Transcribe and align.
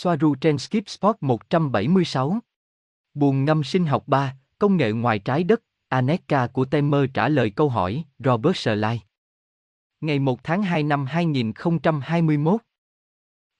Soaru 0.00 0.34
trên 0.34 0.58
Skip 0.58 0.88
Spot 0.88 1.16
176. 1.20 2.38
Buồn 3.14 3.44
ngâm 3.44 3.64
sinh 3.64 3.86
học 3.86 4.04
3, 4.06 4.36
công 4.58 4.76
nghệ 4.76 4.92
ngoài 4.92 5.18
trái 5.18 5.44
đất, 5.44 5.62
Aneka 5.88 6.46
của 6.46 6.64
Temer 6.64 7.00
trả 7.14 7.28
lời 7.28 7.50
câu 7.50 7.68
hỏi, 7.68 8.04
Robert 8.18 8.56
Sly. 8.56 9.00
Ngày 10.00 10.18
1 10.18 10.44
tháng 10.44 10.62
2 10.62 10.82
năm 10.82 11.06
2021. 11.06 12.60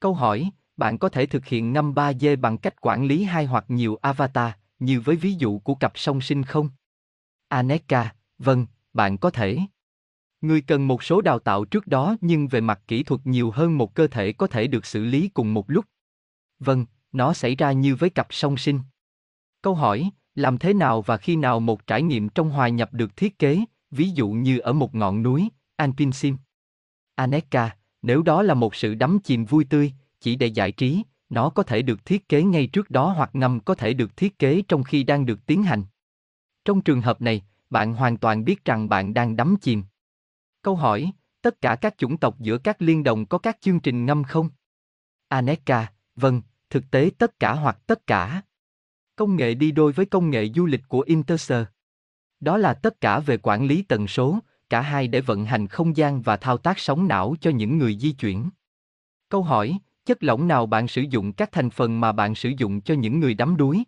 Câu 0.01 0.14
hỏi, 0.14 0.51
bạn 0.77 0.98
có 0.98 1.09
thể 1.09 1.27
thực 1.27 1.46
hiện 1.46 1.72
ngâm 1.72 1.95
3D 1.95 2.41
bằng 2.41 2.59
cách 2.59 2.80
quản 2.80 3.05
lý 3.05 3.25
hai 3.25 3.45
hoặc 3.45 3.64
nhiều 3.68 3.98
avatar, 4.02 4.52
như 4.79 5.00
với 5.00 5.16
ví 5.16 5.32
dụ 5.32 5.59
của 5.59 5.75
cặp 5.75 5.93
song 5.95 6.20
sinh 6.20 6.43
không? 6.43 6.70
Aneka, 7.48 8.14
vâng, 8.39 8.66
bạn 8.93 9.18
có 9.18 9.30
thể. 9.30 9.59
Người 10.41 10.61
cần 10.61 10.89
một 10.89 11.02
số 11.02 11.20
đào 11.20 11.39
tạo 11.39 11.64
trước 11.64 11.86
đó 11.86 12.16
nhưng 12.20 12.48
về 12.48 12.61
mặt 12.61 12.80
kỹ 12.86 13.02
thuật 13.02 13.20
nhiều 13.25 13.50
hơn 13.50 13.79
một 13.79 13.95
cơ 13.95 14.07
thể 14.07 14.32
có 14.32 14.46
thể 14.46 14.66
được 14.66 14.86
xử 14.86 15.05
lý 15.05 15.29
cùng 15.29 15.55
một 15.55 15.70
lúc. 15.70 15.84
Vâng, 16.61 16.86
nó 17.12 17.32
xảy 17.32 17.56
ra 17.56 17.72
như 17.72 17.95
với 17.95 18.11
cặp 18.11 18.26
song 18.30 18.57
sinh. 18.57 18.80
Câu 19.62 19.75
hỏi, 19.75 20.11
làm 20.35 20.58
thế 20.58 20.75
nào 20.75 21.03
và 21.03 21.16
khi 21.16 21.36
nào 21.36 21.61
một 21.61 21.86
trải 21.86 22.03
nghiệm 22.03 22.29
trong 22.29 22.50
hòa 22.50 22.68
nhập 22.68 22.93
được 22.93 23.16
thiết 23.16 23.39
kế, 23.39 23.64
ví 23.90 24.11
dụ 24.11 24.29
như 24.29 24.58
ở 24.58 24.72
một 24.72 24.94
ngọn 24.94 25.22
núi, 25.22 25.49
Alpinsim? 25.76 26.36
Aneka, 27.14 27.76
nếu 28.02 28.22
đó 28.22 28.43
là 28.43 28.54
một 28.54 28.75
sự 28.75 28.94
đắm 28.94 29.18
chìm 29.25 29.44
vui 29.44 29.64
tươi, 29.64 29.93
chỉ 30.21 30.36
để 30.36 30.46
giải 30.46 30.72
trí, 30.72 31.02
nó 31.29 31.50
có 31.50 31.63
thể 31.63 31.82
được 31.82 32.05
thiết 32.05 32.28
kế 32.28 32.42
ngay 32.42 32.66
trước 32.66 32.91
đó 32.91 33.12
hoặc 33.16 33.30
ngầm 33.33 33.61
có 33.61 33.75
thể 33.75 33.94
được 33.94 34.16
thiết 34.16 34.38
kế 34.38 34.62
trong 34.69 34.84
khi 34.84 35.02
đang 35.02 35.27
được 35.27 35.47
tiến 35.47 35.62
hành. 35.62 35.83
Trong 36.64 36.80
trường 36.80 37.02
hợp 37.02 37.20
này, 37.20 37.42
bạn 37.70 37.94
hoàn 37.94 38.16
toàn 38.16 38.44
biết 38.44 38.64
rằng 38.64 38.88
bạn 38.88 39.14
đang 39.14 39.36
đắm 39.36 39.56
chìm. 39.61 39.83
Câu 40.62 40.77
hỏi, 40.77 41.12
tất 41.42 41.61
cả 41.61 41.77
các 41.80 41.98
chủng 41.98 42.16
tộc 42.16 42.41
giữa 42.41 42.58
các 42.58 42.83
liên 42.83 43.02
đồng 43.05 43.27
có 43.27 43.38
các 43.38 43.58
chương 43.61 43.80
trình 43.80 44.06
ngâm 44.06 44.25
không? 44.25 44.50
Aneka, 45.28 45.92
vâng, 46.20 46.42
thực 46.70 46.91
tế 46.91 47.11
tất 47.19 47.41
cả 47.41 47.53
hoặc 47.53 47.78
tất 47.86 48.06
cả. 48.06 48.42
Công 49.17 49.36
nghệ 49.36 49.55
đi 49.55 49.70
đôi 49.72 49.92
với 49.92 50.06
công 50.06 50.30
nghệ 50.30 50.48
du 50.55 50.66
lịch 50.66 50.88
của 50.88 51.00
Interser. 51.00 51.64
Đó 52.41 52.56
là 52.56 52.74
tất 52.74 53.00
cả 53.00 53.20
về 53.20 53.38
quản 53.42 53.66
lý 53.66 53.83
tần 53.83 54.06
số, 54.06 54.39
cả 54.70 54.80
hai 54.80 55.08
để 55.08 55.20
vận 55.20 55.44
hành 55.44 55.66
không 55.66 55.96
gian 55.96 56.22
và 56.22 56.36
thao 56.36 56.58
tác 56.58 56.78
sóng 56.78 57.08
não 57.08 57.34
cho 57.41 57.50
những 57.50 57.78
người 57.78 57.98
di 58.00 58.12
chuyển. 58.12 58.50
Câu 59.28 59.42
hỏi, 59.42 59.78
chất 60.05 60.22
lỏng 60.22 60.48
nào 60.48 60.66
bạn 60.66 60.89
sử 60.89 61.02
dụng 61.11 61.33
các 61.33 61.52
thành 61.52 61.70
phần 61.70 62.00
mà 62.00 62.12
bạn 62.12 62.34
sử 62.34 62.52
dụng 62.58 62.80
cho 62.80 62.94
những 62.94 63.20
người 63.20 63.34
đắm 63.34 63.56
đuối? 63.56 63.84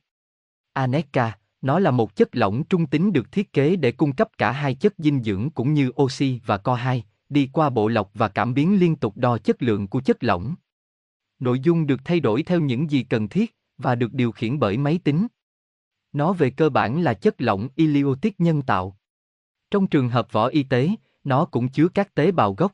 Aneka, 0.73 1.39
nó 1.63 1.79
là 1.79 1.91
một 1.91 2.17
chất 2.17 2.29
lỏng 2.33 2.65
trung 2.65 2.87
tính 2.87 3.13
được 3.13 3.33
thiết 3.33 3.53
kế 3.53 3.77
để 3.77 3.93
cung 3.93 4.13
cấp 4.13 4.29
cả 4.39 4.53
hai 4.53 4.75
chất 4.75 4.95
dinh 4.99 5.23
dưỡng 5.23 5.51
cũng 5.51 5.75
như 5.75 5.93
oxy 6.03 6.41
và 6.47 6.57
co2, 6.57 7.01
đi 7.29 7.49
qua 7.53 7.71
bộ 7.71 7.89
lọc 7.89 8.11
và 8.15 8.29
cảm 8.29 8.55
biến 8.55 8.81
liên 8.81 8.97
tục 8.97 9.17
đo 9.17 9.39
chất 9.39 9.63
lượng 9.63 9.89
của 9.89 10.01
chất 10.01 10.25
lỏng. 10.25 10.55
Nội 11.41 11.61
dung 11.61 11.87
được 11.87 12.01
thay 12.05 12.21
đổi 12.21 12.43
theo 12.43 12.61
những 12.61 12.91
gì 12.91 13.03
cần 13.03 13.29
thiết 13.29 13.57
và 13.79 13.95
được 13.95 14.15
điều 14.15 14.33
khiển 14.33 14.59
bởi 14.59 14.77
máy 14.77 15.01
tính. 15.05 15.27
Nó 16.13 16.33
về 16.33 16.51
cơ 16.51 16.69
bản 16.69 17.03
là 17.03 17.15
chất 17.15 17.35
lỏng 17.39 17.69
ileotic 17.77 18.41
nhân 18.41 18.63
tạo. 18.63 18.99
Trong 19.71 19.87
trường 19.87 20.09
hợp 20.09 20.33
vỏ 20.33 20.47
y 20.47 20.63
tế, 20.63 20.91
nó 21.25 21.45
cũng 21.45 21.69
chứa 21.69 21.89
các 21.89 22.15
tế 22.15 22.33
bào 22.33 22.55
gốc. 22.55 22.73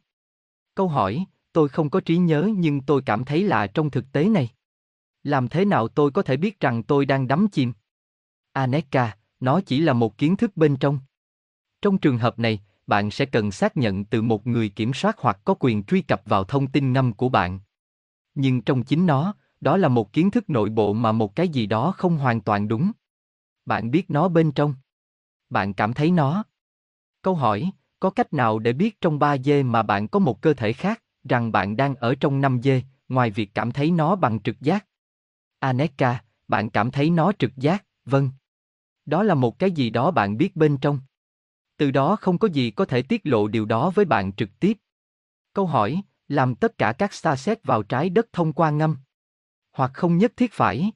Câu 0.74 0.88
hỏi, 0.88 1.24
tôi 1.52 1.68
không 1.68 1.90
có 1.90 2.00
trí 2.00 2.16
nhớ 2.16 2.50
nhưng 2.56 2.80
tôi 2.80 3.02
cảm 3.06 3.24
thấy 3.24 3.42
lạ 3.42 3.66
trong 3.66 3.90
thực 3.90 4.12
tế 4.12 4.28
này. 4.28 4.48
Làm 5.22 5.48
thế 5.48 5.64
nào 5.64 5.88
tôi 5.88 6.10
có 6.10 6.22
thể 6.22 6.36
biết 6.36 6.60
rằng 6.60 6.82
tôi 6.82 7.06
đang 7.06 7.28
đắm 7.28 7.48
chìm? 7.52 7.72
Aneka, 8.52 9.16
nó 9.40 9.60
chỉ 9.60 9.80
là 9.80 9.92
một 9.92 10.18
kiến 10.18 10.36
thức 10.36 10.56
bên 10.56 10.76
trong. 10.76 10.98
Trong 11.82 11.98
trường 11.98 12.18
hợp 12.18 12.38
này, 12.38 12.60
bạn 12.86 13.10
sẽ 13.10 13.26
cần 13.26 13.52
xác 13.52 13.76
nhận 13.76 14.04
từ 14.04 14.22
một 14.22 14.46
người 14.46 14.68
kiểm 14.68 14.94
soát 14.94 15.16
hoặc 15.18 15.40
có 15.44 15.54
quyền 15.60 15.84
truy 15.84 16.02
cập 16.02 16.22
vào 16.24 16.44
thông 16.44 16.66
tin 16.66 16.92
ngâm 16.92 17.12
của 17.12 17.28
bạn. 17.28 17.60
Nhưng 18.36 18.62
trong 18.62 18.82
chính 18.82 19.06
nó, 19.06 19.34
đó 19.60 19.76
là 19.76 19.88
một 19.88 20.12
kiến 20.12 20.30
thức 20.30 20.50
nội 20.50 20.70
bộ 20.70 20.92
mà 20.92 21.12
một 21.12 21.36
cái 21.36 21.48
gì 21.48 21.66
đó 21.66 21.94
không 21.96 22.18
hoàn 22.18 22.40
toàn 22.40 22.68
đúng. 22.68 22.92
Bạn 23.64 23.90
biết 23.90 24.10
nó 24.10 24.28
bên 24.28 24.52
trong. 24.52 24.74
Bạn 25.50 25.74
cảm 25.74 25.92
thấy 25.92 26.10
nó. 26.10 26.44
Câu 27.22 27.34
hỏi, 27.34 27.70
có 28.00 28.10
cách 28.10 28.32
nào 28.32 28.58
để 28.58 28.72
biết 28.72 29.00
trong 29.00 29.18
3D 29.18 29.64
mà 29.64 29.82
bạn 29.82 30.08
có 30.08 30.18
một 30.18 30.40
cơ 30.40 30.54
thể 30.54 30.72
khác, 30.72 31.02
rằng 31.28 31.52
bạn 31.52 31.76
đang 31.76 31.94
ở 31.94 32.14
trong 32.14 32.40
5D, 32.40 32.80
ngoài 33.08 33.30
việc 33.30 33.50
cảm 33.54 33.72
thấy 33.72 33.90
nó 33.90 34.16
bằng 34.16 34.42
trực 34.42 34.60
giác? 34.60 34.86
Aneka, 35.58 36.24
bạn 36.48 36.70
cảm 36.70 36.90
thấy 36.90 37.10
nó 37.10 37.32
trực 37.38 37.56
giác, 37.56 37.84
vâng. 38.04 38.30
Đó 39.06 39.22
là 39.22 39.34
một 39.34 39.58
cái 39.58 39.70
gì 39.70 39.90
đó 39.90 40.10
bạn 40.10 40.36
biết 40.36 40.56
bên 40.56 40.76
trong. 40.76 41.00
Từ 41.76 41.90
đó 41.90 42.16
không 42.16 42.38
có 42.38 42.48
gì 42.48 42.70
có 42.70 42.84
thể 42.84 43.02
tiết 43.02 43.20
lộ 43.24 43.48
điều 43.48 43.64
đó 43.64 43.90
với 43.90 44.04
bạn 44.04 44.32
trực 44.32 44.50
tiếp. 44.60 44.78
Câu 45.52 45.66
hỏi, 45.66 46.02
làm 46.28 46.54
tất 46.54 46.78
cả 46.78 46.92
các 46.98 47.14
xa 47.14 47.36
xét 47.36 47.64
vào 47.64 47.82
trái 47.82 48.10
đất 48.10 48.26
thông 48.32 48.52
qua 48.52 48.70
ngâm. 48.70 48.96
Hoặc 49.72 49.90
không 49.94 50.18
nhất 50.18 50.32
thiết 50.36 50.52
phải. 50.52 50.92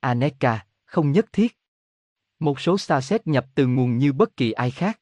Aneka, 0.00 0.66
không 0.84 1.12
nhất 1.12 1.26
thiết. 1.32 1.58
Một 2.38 2.60
số 2.60 2.78
xa 2.78 3.00
xét 3.00 3.26
nhập 3.26 3.46
từ 3.54 3.66
nguồn 3.66 3.98
như 3.98 4.12
bất 4.12 4.36
kỳ 4.36 4.52
ai 4.52 4.70
khác. 4.70 5.00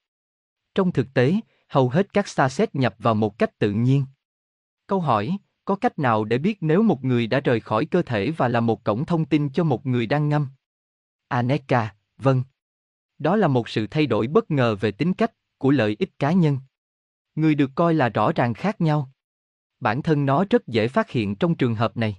Trong 0.75 0.92
thực 0.92 1.06
tế, 1.15 1.34
hầu 1.69 1.88
hết 1.88 2.12
các 2.12 2.28
xa 2.28 2.48
xét 2.48 2.75
nhập 2.75 2.94
vào 2.98 3.15
một 3.15 3.38
cách 3.38 3.59
tự 3.59 3.72
nhiên. 3.72 4.06
Câu 4.87 5.00
hỏi, 5.00 5.38
có 5.65 5.76
cách 5.76 5.98
nào 5.98 6.25
để 6.25 6.38
biết 6.38 6.59
nếu 6.60 6.82
một 6.82 7.04
người 7.04 7.26
đã 7.26 7.41
rời 7.41 7.60
khỏi 7.60 7.86
cơ 7.86 8.03
thể 8.03 8.31
và 8.31 8.48
là 8.48 8.60
một 8.60 8.84
cổng 8.84 9.06
thông 9.06 9.25
tin 9.25 9.53
cho 9.53 9.65
một 9.65 9.86
người 9.86 10.06
đang 10.06 10.28
ngâm? 10.28 10.48
Aneka, 11.28 11.94
vâng. 12.16 12.42
Đó 13.19 13.36
là 13.36 13.48
một 13.48 13.69
sự 13.69 13.86
thay 13.86 14.06
đổi 14.06 14.26
bất 14.26 14.50
ngờ 14.50 14.76
về 14.76 14.92
tính 14.92 15.15
cách, 15.15 15.32
của 15.59 15.71
lợi 15.71 15.97
ích 15.98 16.19
cá 16.19 16.32
nhân. 16.32 16.59
Người 17.34 17.54
được 17.54 17.71
coi 17.75 17.94
là 17.94 18.09
rõ 18.09 18.32
ràng 18.32 18.54
khác 18.54 18.81
nhau. 18.81 19.14
Bản 19.84 20.03
thân 20.03 20.27
nó 20.27 20.45
rất 20.50 20.67
dễ 20.67 20.89
phát 20.89 21.11
hiện 21.11 21.34
trong 21.34 21.55
trường 21.55 21.75
hợp 21.75 21.97
này. 21.97 22.17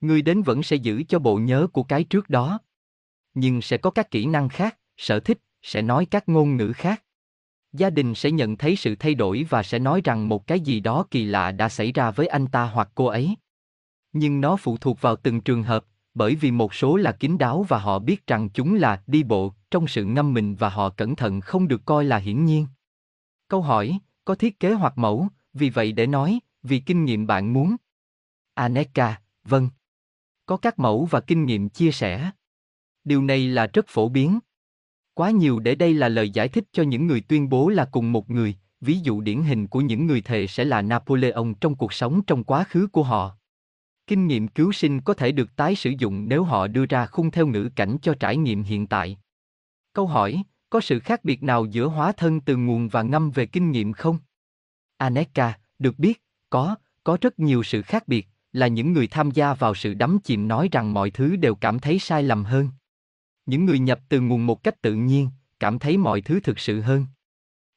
Người 0.00 0.22
đến 0.22 0.42
vẫn 0.42 0.62
sẽ 0.62 0.76
giữ 0.76 1.02
cho 1.08 1.18
bộ 1.18 1.36
nhớ 1.36 1.66
của 1.72 1.82
cái 1.82 2.04
trước 2.04 2.30
đó. 2.30 2.58
Nhưng 3.34 3.62
sẽ 3.62 3.76
có 3.76 3.90
các 3.90 4.10
kỹ 4.10 4.26
năng 4.26 4.48
khác, 4.48 4.78
sở 4.96 5.20
thích, 5.20 5.38
sẽ 5.62 5.82
nói 5.82 6.06
các 6.06 6.28
ngôn 6.28 6.56
ngữ 6.56 6.72
khác. 6.72 7.02
Gia 7.72 7.90
đình 7.90 8.14
sẽ 8.14 8.30
nhận 8.30 8.56
thấy 8.56 8.76
sự 8.76 8.94
thay 8.98 9.14
đổi 9.14 9.46
và 9.50 9.62
sẽ 9.62 9.78
nói 9.78 10.00
rằng 10.04 10.28
một 10.28 10.46
cái 10.46 10.60
gì 10.60 10.80
đó 10.80 11.06
kỳ 11.10 11.24
lạ 11.24 11.50
đã 11.50 11.68
xảy 11.68 11.92
ra 11.92 12.10
với 12.10 12.26
anh 12.26 12.46
ta 12.46 12.64
hoặc 12.64 12.88
cô 12.94 13.06
ấy. 13.06 13.34
Nhưng 14.12 14.40
nó 14.40 14.56
phụ 14.56 14.76
thuộc 14.76 15.00
vào 15.00 15.16
từng 15.16 15.40
trường 15.40 15.62
hợp, 15.62 15.84
bởi 16.14 16.34
vì 16.34 16.50
một 16.50 16.74
số 16.74 16.96
là 16.96 17.12
kín 17.12 17.38
đáo 17.38 17.62
và 17.68 17.78
họ 17.78 17.98
biết 17.98 18.26
rằng 18.26 18.48
chúng 18.48 18.74
là 18.74 19.02
đi 19.06 19.22
bộ 19.22 19.54
trong 19.70 19.86
sự 19.86 20.04
ngâm 20.04 20.34
mình 20.34 20.54
và 20.54 20.68
họ 20.68 20.90
cẩn 20.90 21.16
thận 21.16 21.40
không 21.40 21.68
được 21.68 21.84
coi 21.84 22.04
là 22.04 22.16
hiển 22.16 22.44
nhiên. 22.44 22.66
Câu 23.48 23.62
hỏi, 23.62 23.98
có 24.24 24.34
thiết 24.34 24.60
kế 24.60 24.72
hoặc 24.72 24.98
mẫu, 24.98 25.28
vì 25.52 25.70
vậy 25.70 25.92
để 25.92 26.06
nói, 26.06 26.40
vì 26.64 26.78
kinh 26.80 27.04
nghiệm 27.04 27.26
bạn 27.26 27.52
muốn. 27.52 27.76
Aneka, 28.54 29.20
vâng. 29.44 29.68
Có 30.46 30.56
các 30.56 30.78
mẫu 30.78 31.04
và 31.04 31.20
kinh 31.20 31.44
nghiệm 31.44 31.68
chia 31.68 31.92
sẻ. 31.92 32.30
Điều 33.04 33.22
này 33.22 33.48
là 33.48 33.66
rất 33.66 33.84
phổ 33.88 34.08
biến. 34.08 34.38
Quá 35.14 35.30
nhiều 35.30 35.58
để 35.58 35.74
đây 35.74 35.94
là 35.94 36.08
lời 36.08 36.30
giải 36.30 36.48
thích 36.48 36.64
cho 36.72 36.82
những 36.82 37.06
người 37.06 37.20
tuyên 37.20 37.48
bố 37.48 37.68
là 37.68 37.84
cùng 37.84 38.12
một 38.12 38.30
người, 38.30 38.54
ví 38.80 38.98
dụ 38.98 39.20
điển 39.20 39.42
hình 39.42 39.66
của 39.66 39.80
những 39.80 40.06
người 40.06 40.20
thề 40.20 40.46
sẽ 40.46 40.64
là 40.64 40.82
Napoleon 40.82 41.54
trong 41.60 41.74
cuộc 41.74 41.92
sống 41.92 42.22
trong 42.26 42.44
quá 42.44 42.64
khứ 42.64 42.86
của 42.86 43.02
họ. 43.02 43.36
Kinh 44.06 44.26
nghiệm 44.26 44.48
cứu 44.48 44.72
sinh 44.72 45.00
có 45.00 45.14
thể 45.14 45.32
được 45.32 45.56
tái 45.56 45.74
sử 45.74 45.92
dụng 45.98 46.28
nếu 46.28 46.44
họ 46.44 46.66
đưa 46.66 46.86
ra 46.86 47.06
khung 47.06 47.30
theo 47.30 47.46
ngữ 47.46 47.70
cảnh 47.76 47.96
cho 48.02 48.14
trải 48.20 48.36
nghiệm 48.36 48.62
hiện 48.62 48.86
tại. 48.86 49.18
Câu 49.92 50.06
hỏi, 50.06 50.42
có 50.70 50.80
sự 50.80 51.00
khác 51.00 51.24
biệt 51.24 51.42
nào 51.42 51.64
giữa 51.64 51.86
hóa 51.86 52.12
thân 52.12 52.40
từ 52.40 52.56
nguồn 52.56 52.88
và 52.88 53.02
ngâm 53.02 53.30
về 53.30 53.46
kinh 53.46 53.70
nghiệm 53.70 53.92
không? 53.92 54.18
Aneka, 54.96 55.58
được 55.78 55.98
biết, 55.98 56.22
có, 56.54 56.76
có 57.04 57.18
rất 57.20 57.38
nhiều 57.38 57.62
sự 57.62 57.82
khác 57.82 58.08
biệt, 58.08 58.28
là 58.52 58.66
những 58.66 58.92
người 58.92 59.06
tham 59.06 59.30
gia 59.30 59.54
vào 59.54 59.74
sự 59.74 59.94
đắm 59.94 60.18
chìm 60.24 60.48
nói 60.48 60.68
rằng 60.72 60.94
mọi 60.94 61.10
thứ 61.10 61.36
đều 61.36 61.54
cảm 61.54 61.78
thấy 61.78 61.98
sai 61.98 62.22
lầm 62.22 62.44
hơn. 62.44 62.68
Những 63.46 63.64
người 63.64 63.78
nhập 63.78 64.00
từ 64.08 64.20
nguồn 64.20 64.46
một 64.46 64.62
cách 64.62 64.82
tự 64.82 64.94
nhiên, 64.94 65.28
cảm 65.60 65.78
thấy 65.78 65.96
mọi 65.96 66.20
thứ 66.20 66.40
thực 66.40 66.58
sự 66.58 66.80
hơn. 66.80 67.06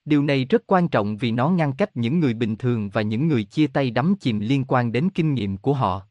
Điều 0.05 0.23
này 0.23 0.45
rất 0.45 0.63
quan 0.67 0.87
trọng 0.87 1.17
vì 1.17 1.31
nó 1.31 1.49
ngăn 1.49 1.73
cách 1.73 1.97
những 1.97 2.19
người 2.19 2.33
bình 2.33 2.55
thường 2.55 2.89
và 2.89 3.01
những 3.01 3.27
người 3.27 3.43
chia 3.43 3.67
tay 3.67 3.91
đắm 3.91 4.15
chìm 4.19 4.39
liên 4.39 4.65
quan 4.67 4.91
đến 4.91 5.09
kinh 5.09 5.33
nghiệm 5.33 5.57
của 5.57 5.73
họ. 5.73 6.01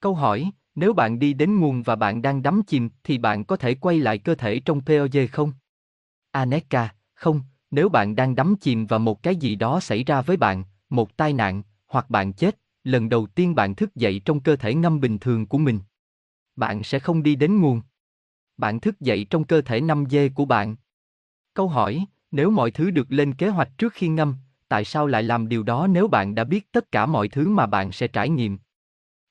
Câu 0.00 0.14
hỏi, 0.14 0.50
nếu 0.74 0.92
bạn 0.92 1.18
đi 1.18 1.32
đến 1.34 1.60
nguồn 1.60 1.82
và 1.82 1.96
bạn 1.96 2.22
đang 2.22 2.42
đắm 2.42 2.62
chìm 2.66 2.90
thì 3.04 3.18
bạn 3.18 3.44
có 3.44 3.56
thể 3.56 3.74
quay 3.74 3.98
lại 3.98 4.18
cơ 4.18 4.34
thể 4.34 4.60
trong 4.60 4.80
POG 4.80 5.26
không? 5.32 5.52
Aneka, 6.30 6.94
không, 7.14 7.40
nếu 7.70 7.88
bạn 7.88 8.16
đang 8.16 8.34
đắm 8.34 8.56
chìm 8.60 8.86
và 8.86 8.98
một 8.98 9.22
cái 9.22 9.36
gì 9.36 9.54
đó 9.54 9.80
xảy 9.80 10.04
ra 10.04 10.22
với 10.22 10.36
bạn, 10.36 10.64
một 10.90 11.16
tai 11.16 11.32
nạn, 11.32 11.62
hoặc 11.88 12.10
bạn 12.10 12.32
chết, 12.32 12.58
lần 12.84 13.08
đầu 13.08 13.26
tiên 13.26 13.54
bạn 13.54 13.74
thức 13.74 13.94
dậy 13.94 14.20
trong 14.24 14.40
cơ 14.40 14.56
thể 14.56 14.74
ngâm 14.74 15.00
bình 15.00 15.18
thường 15.18 15.46
của 15.46 15.58
mình. 15.58 15.80
Bạn 16.56 16.82
sẽ 16.82 16.98
không 16.98 17.22
đi 17.22 17.36
đến 17.36 17.60
nguồn. 17.60 17.82
Bạn 18.56 18.80
thức 18.80 19.00
dậy 19.00 19.26
trong 19.30 19.44
cơ 19.44 19.60
thể 19.60 19.80
năm 19.80 20.04
dê 20.10 20.28
của 20.28 20.44
bạn. 20.44 20.76
Câu 21.54 21.68
hỏi, 21.68 22.04
nếu 22.30 22.50
mọi 22.50 22.70
thứ 22.70 22.90
được 22.90 23.06
lên 23.12 23.34
kế 23.34 23.48
hoạch 23.48 23.78
trước 23.78 23.92
khi 23.92 24.08
ngâm, 24.08 24.34
tại 24.68 24.84
sao 24.84 25.06
lại 25.06 25.22
làm 25.22 25.48
điều 25.48 25.62
đó 25.62 25.86
nếu 25.86 26.08
bạn 26.08 26.34
đã 26.34 26.44
biết 26.44 26.72
tất 26.72 26.92
cả 26.92 27.06
mọi 27.06 27.28
thứ 27.28 27.48
mà 27.48 27.66
bạn 27.66 27.92
sẽ 27.92 28.08
trải 28.08 28.28
nghiệm? 28.28 28.58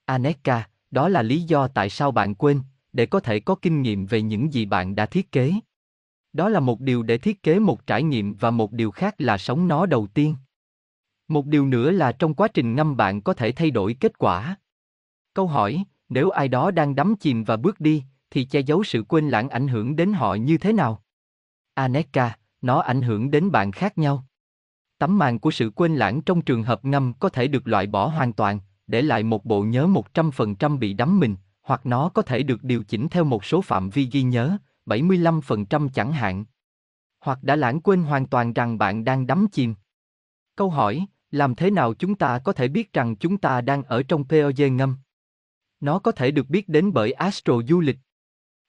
Aneka, 0.05 0.69
đó 0.91 1.09
là 1.09 1.21
lý 1.21 1.41
do 1.41 1.67
tại 1.67 1.89
sao 1.89 2.11
bạn 2.11 2.35
quên, 2.35 2.61
để 2.93 3.05
có 3.05 3.19
thể 3.19 3.39
có 3.39 3.55
kinh 3.55 3.81
nghiệm 3.81 4.05
về 4.05 4.21
những 4.21 4.53
gì 4.53 4.65
bạn 4.65 4.95
đã 4.95 5.05
thiết 5.05 5.31
kế. 5.31 5.53
Đó 6.33 6.49
là 6.49 6.59
một 6.59 6.79
điều 6.79 7.03
để 7.03 7.17
thiết 7.17 7.43
kế 7.43 7.59
một 7.59 7.87
trải 7.87 8.03
nghiệm 8.03 8.33
và 8.33 8.51
một 8.51 8.71
điều 8.71 8.91
khác 8.91 9.15
là 9.17 9.37
sống 9.37 9.67
nó 9.67 9.85
đầu 9.85 10.07
tiên. 10.07 10.35
Một 11.27 11.45
điều 11.45 11.65
nữa 11.65 11.91
là 11.91 12.11
trong 12.11 12.33
quá 12.33 12.47
trình 12.47 12.75
ngâm 12.75 12.97
bạn 12.97 13.21
có 13.21 13.33
thể 13.33 13.51
thay 13.51 13.71
đổi 13.71 13.97
kết 13.99 14.17
quả. 14.17 14.55
Câu 15.33 15.47
hỏi, 15.47 15.83
nếu 16.09 16.29
ai 16.29 16.47
đó 16.47 16.71
đang 16.71 16.95
đắm 16.95 17.15
chìm 17.15 17.43
và 17.43 17.57
bước 17.57 17.79
đi, 17.79 18.03
thì 18.31 18.45
che 18.45 18.59
giấu 18.59 18.83
sự 18.83 19.03
quên 19.03 19.29
lãng 19.29 19.49
ảnh 19.49 19.67
hưởng 19.67 19.95
đến 19.95 20.13
họ 20.13 20.33
như 20.35 20.57
thế 20.57 20.73
nào? 20.73 21.03
Aneka, 21.73 22.37
nó 22.61 22.79
ảnh 22.79 23.01
hưởng 23.01 23.31
đến 23.31 23.51
bạn 23.51 23.71
khác 23.71 23.97
nhau. 23.97 24.25
Tấm 24.97 25.17
màn 25.17 25.39
của 25.39 25.51
sự 25.51 25.69
quên 25.69 25.95
lãng 25.95 26.21
trong 26.21 26.41
trường 26.41 26.63
hợp 26.63 26.85
ngâm 26.85 27.13
có 27.19 27.29
thể 27.29 27.47
được 27.47 27.67
loại 27.67 27.87
bỏ 27.87 28.07
hoàn 28.07 28.33
toàn, 28.33 28.59
để 28.87 29.01
lại 29.01 29.23
một 29.23 29.45
bộ 29.45 29.63
nhớ 29.63 29.87
100% 30.13 30.77
bị 30.79 30.93
đắm 30.93 31.19
mình, 31.19 31.35
hoặc 31.61 31.85
nó 31.85 32.09
có 32.09 32.21
thể 32.21 32.43
được 32.43 32.63
điều 32.63 32.83
chỉnh 32.83 33.07
theo 33.09 33.23
một 33.23 33.45
số 33.45 33.61
phạm 33.61 33.89
vi 33.89 34.09
ghi 34.11 34.23
nhớ, 34.23 34.57
75% 34.85 35.89
chẳng 35.89 36.13
hạn. 36.13 36.45
Hoặc 37.19 37.43
đã 37.43 37.55
lãng 37.55 37.81
quên 37.81 38.03
hoàn 38.03 38.25
toàn 38.25 38.53
rằng 38.53 38.77
bạn 38.77 39.05
đang 39.05 39.27
đắm 39.27 39.47
chìm. 39.51 39.75
Câu 40.55 40.69
hỏi, 40.69 41.05
làm 41.31 41.55
thế 41.55 41.71
nào 41.71 41.93
chúng 41.93 42.15
ta 42.15 42.39
có 42.39 42.53
thể 42.53 42.67
biết 42.67 42.93
rằng 42.93 43.15
chúng 43.15 43.37
ta 43.37 43.61
đang 43.61 43.83
ở 43.83 44.03
trong 44.03 44.27
POG 44.27 44.77
ngâm? 44.77 44.97
Nó 45.79 45.99
có 45.99 46.11
thể 46.11 46.31
được 46.31 46.49
biết 46.49 46.69
đến 46.69 46.93
bởi 46.93 47.11
Astro 47.11 47.53
du 47.67 47.79
lịch. 47.79 47.97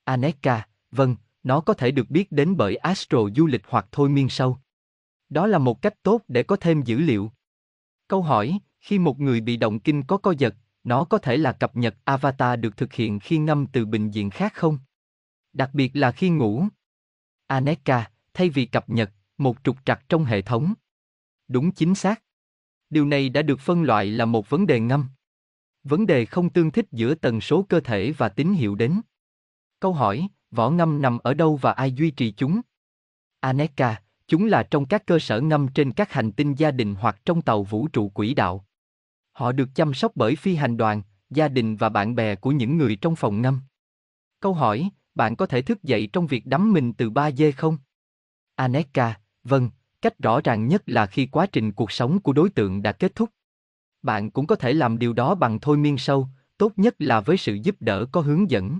Aneka, 0.05 0.67
vâng, 0.91 1.17
nó 1.43 1.61
có 1.61 1.75
thể 1.75 1.91
được 1.91 2.11
biết 2.11 2.33
đến 2.33 2.57
bởi 2.57 2.77
Astro 2.77 3.19
du 3.37 3.47
lịch 3.47 3.63
hoặc 3.69 3.87
thôi 3.93 4.09
miên 4.09 4.29
sâu. 4.29 4.59
Đó 5.29 5.47
là 5.47 5.59
một 5.59 5.83
cách 5.83 6.03
tốt 6.03 6.23
để 6.29 6.43
có 6.43 6.57
thêm 6.57 6.83
dữ 6.83 6.99
liệu. 6.99 7.33
Câu 8.09 8.23
hỏi, 8.23 8.59
khi 8.81 8.99
một 8.99 9.21
người 9.21 9.41
bị 9.41 9.57
động 9.57 9.81
kinh 9.81 10.03
có 10.03 10.17
co 10.17 10.35
giật, 10.39 10.55
nó 10.85 11.05
có 11.05 11.19
thể 11.19 11.37
là 11.37 11.53
cập 11.53 11.77
nhật 11.77 11.97
avatar 12.05 12.61
được 12.61 12.77
thực 12.77 12.93
hiện 12.93 13.21
khi 13.21 13.39
ngâm 13.39 13.67
từ 13.67 13.87
bệnh 13.87 14.11
viện 14.11 14.31
khác 14.31 14.55
không? 14.55 14.79
Đặc 15.53 15.71
biệt 15.73 15.97
là 15.97 16.13
khi 16.13 16.29
ngủ. 16.29 16.65
Aneka, 17.47 18.11
thay 18.35 18.51
vì 18.51 18.67
cập 18.67 18.89
nhật, 18.89 19.11
một 19.39 19.57
trục 19.65 19.77
trặc 19.85 20.09
trong 20.09 20.25
hệ 20.25 20.43
thống. 20.43 20.75
Đúng 21.49 21.73
chính 21.73 21.95
xác. 21.95 22.23
Điều 22.91 23.07
này 23.07 23.29
đã 23.29 23.43
được 23.43 23.61
phân 23.61 23.83
loại 23.83 24.07
là 24.07 24.25
một 24.25 24.51
vấn 24.51 24.67
đề 24.67 24.81
ngâm. 24.81 25.09
Vấn 25.85 26.07
đề 26.07 26.27
không 26.27 26.51
tương 26.51 26.71
thích 26.71 26.87
giữa 26.93 27.15
tần 27.15 27.41
số 27.41 27.67
cơ 27.69 27.81
thể 27.81 28.13
và 28.13 28.29
tín 28.29 28.53
hiệu 28.53 28.75
đến. 28.75 29.01
Câu 29.81 29.93
hỏi, 29.93 30.29
vỏ 30.51 30.71
ngâm 30.71 31.03
nằm 31.03 31.19
ở 31.19 31.35
đâu 31.35 31.57
và 31.57 31.73
ai 31.73 31.93
duy 31.93 32.11
trì 32.11 32.33
chúng? 32.33 32.61
Aneka, 33.41 34.03
chúng 34.27 34.47
là 34.47 34.63
trong 34.63 34.87
các 34.87 35.07
cơ 35.07 35.19
sở 35.19 35.41
ngâm 35.41 35.69
trên 35.69 35.93
các 35.93 36.13
hành 36.13 36.33
tinh 36.33 36.55
gia 36.55 36.71
đình 36.71 36.95
hoặc 36.95 37.21
trong 37.25 37.43
tàu 37.43 37.63
vũ 37.63 37.89
trụ 37.89 38.09
quỹ 38.09 38.35
đạo. 38.35 38.67
Họ 39.33 39.53
được 39.53 39.69
chăm 39.75 39.95
sóc 39.95 40.13
bởi 40.15 40.37
phi 40.37 40.55
hành 40.55 40.77
đoàn, 40.77 41.03
gia 41.31 41.49
đình 41.49 41.77
và 41.77 41.89
bạn 41.89 42.15
bè 42.15 42.35
của 42.35 42.51
những 42.51 42.77
người 42.77 42.97
trong 42.97 43.17
phòng 43.17 43.43
ngâm. 43.43 43.61
Câu 44.41 44.55
hỏi, 44.55 44.91
bạn 45.15 45.37
có 45.37 45.47
thể 45.47 45.63
thức 45.63 45.83
dậy 45.83 46.09
trong 46.13 46.27
việc 46.27 46.47
đắm 46.47 46.73
mình 46.73 46.93
từ 46.93 47.11
3 47.11 47.31
dê 47.31 47.53
không? 47.53 47.79
Aneka, 48.55 49.21
vâng, 49.45 49.71
cách 50.07 50.19
rõ 50.19 50.41
ràng 50.41 50.69
nhất 50.69 50.83
là 50.87 51.07
khi 51.07 51.27
quá 51.27 51.47
trình 51.47 51.73
cuộc 51.73 51.93
sống 51.93 52.21
của 52.21 52.33
đối 52.33 52.51
tượng 52.51 52.83
đã 52.83 52.93
kết 52.93 53.15
thúc. 53.15 53.31
Bạn 54.03 54.31
cũng 54.31 54.47
có 54.47 54.57
thể 54.57 54.73
làm 54.73 54.99
điều 54.99 55.13
đó 55.13 55.35
bằng 55.35 55.61
thôi 55.61 55.77
miên 55.77 55.99
sâu, 55.99 56.29
tốt 56.59 56.73
nhất 56.77 56.95
là 56.99 57.21
với 57.21 57.37
sự 57.37 57.55
giúp 57.55 57.77
đỡ 57.81 58.07
có 58.13 58.21
hướng 58.21 58.51
dẫn. 58.51 58.79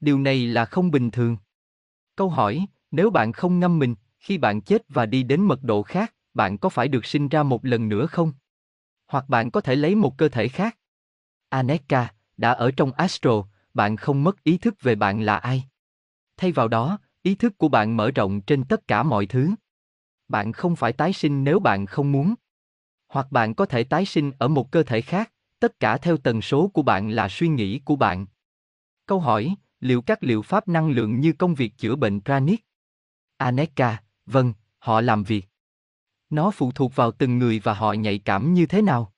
Điều 0.00 0.18
này 0.18 0.46
là 0.46 0.64
không 0.64 0.90
bình 0.90 1.10
thường. 1.10 1.36
Câu 2.16 2.28
hỏi, 2.28 2.66
nếu 2.90 3.10
bạn 3.10 3.32
không 3.32 3.60
ngâm 3.60 3.78
mình, 3.78 3.94
khi 4.18 4.38
bạn 4.38 4.60
chết 4.60 4.82
và 4.88 5.06
đi 5.06 5.22
đến 5.22 5.40
mật 5.40 5.62
độ 5.62 5.82
khác, 5.82 6.14
bạn 6.34 6.58
có 6.58 6.68
phải 6.68 6.88
được 6.88 7.06
sinh 7.06 7.28
ra 7.28 7.42
một 7.42 7.64
lần 7.64 7.88
nữa 7.88 8.06
không? 8.06 8.32
Hoặc 9.06 9.28
bạn 9.28 9.50
có 9.50 9.60
thể 9.60 9.76
lấy 9.76 9.94
một 9.94 10.18
cơ 10.18 10.28
thể 10.28 10.48
khác. 10.48 10.78
Aneka, 11.48 12.14
đã 12.36 12.52
ở 12.52 12.70
trong 12.70 12.92
Astro, 12.92 13.44
bạn 13.74 13.96
không 13.96 14.24
mất 14.24 14.44
ý 14.44 14.58
thức 14.58 14.74
về 14.82 14.94
bạn 14.94 15.20
là 15.20 15.36
ai. 15.36 15.64
Thay 16.36 16.52
vào 16.52 16.68
đó, 16.68 16.98
ý 17.22 17.34
thức 17.34 17.58
của 17.58 17.68
bạn 17.68 17.96
mở 17.96 18.10
rộng 18.10 18.40
trên 18.40 18.64
tất 18.64 18.88
cả 18.88 19.02
mọi 19.02 19.26
thứ. 19.26 19.50
Bạn 20.28 20.52
không 20.52 20.76
phải 20.76 20.92
tái 20.92 21.12
sinh 21.12 21.44
nếu 21.44 21.58
bạn 21.58 21.86
không 21.86 22.12
muốn. 22.12 22.34
Hoặc 23.08 23.32
bạn 23.32 23.54
có 23.54 23.66
thể 23.66 23.84
tái 23.84 24.04
sinh 24.04 24.32
ở 24.38 24.48
một 24.48 24.70
cơ 24.70 24.82
thể 24.82 25.00
khác, 25.00 25.32
tất 25.58 25.80
cả 25.80 25.98
theo 25.98 26.16
tần 26.16 26.42
số 26.42 26.68
của 26.68 26.82
bạn 26.82 27.10
là 27.10 27.28
suy 27.28 27.48
nghĩ 27.48 27.78
của 27.78 27.96
bạn. 27.96 28.26
Câu 29.06 29.20
hỏi, 29.20 29.54
liệu 29.80 30.02
các 30.02 30.22
liệu 30.22 30.42
pháp 30.42 30.68
năng 30.68 30.90
lượng 30.90 31.20
như 31.20 31.32
công 31.32 31.54
việc 31.54 31.78
chữa 31.78 31.96
bệnh 31.96 32.20
Pranic? 32.20 32.66
Aneka, 33.36 34.02
vâng, 34.26 34.52
họ 34.78 35.00
làm 35.00 35.24
việc. 35.24 35.46
Nó 36.30 36.50
phụ 36.50 36.72
thuộc 36.72 36.96
vào 36.96 37.12
từng 37.12 37.38
người 37.38 37.58
và 37.58 37.74
họ 37.74 37.92
nhạy 37.92 38.18
cảm 38.18 38.54
như 38.54 38.66
thế 38.66 38.82
nào. 38.82 39.12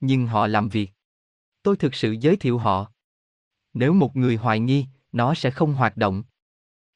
Nhưng 0.00 0.26
họ 0.26 0.46
làm 0.46 0.68
việc. 0.68 0.90
Tôi 1.62 1.76
thực 1.76 1.94
sự 1.94 2.12
giới 2.20 2.36
thiệu 2.36 2.58
họ. 2.58 2.92
Nếu 3.74 3.92
một 3.92 4.16
người 4.16 4.36
hoài 4.36 4.60
nghi, 4.60 4.86
nó 5.12 5.34
sẽ 5.34 5.50
không 5.50 5.74
hoạt 5.74 5.96
động. 5.96 6.22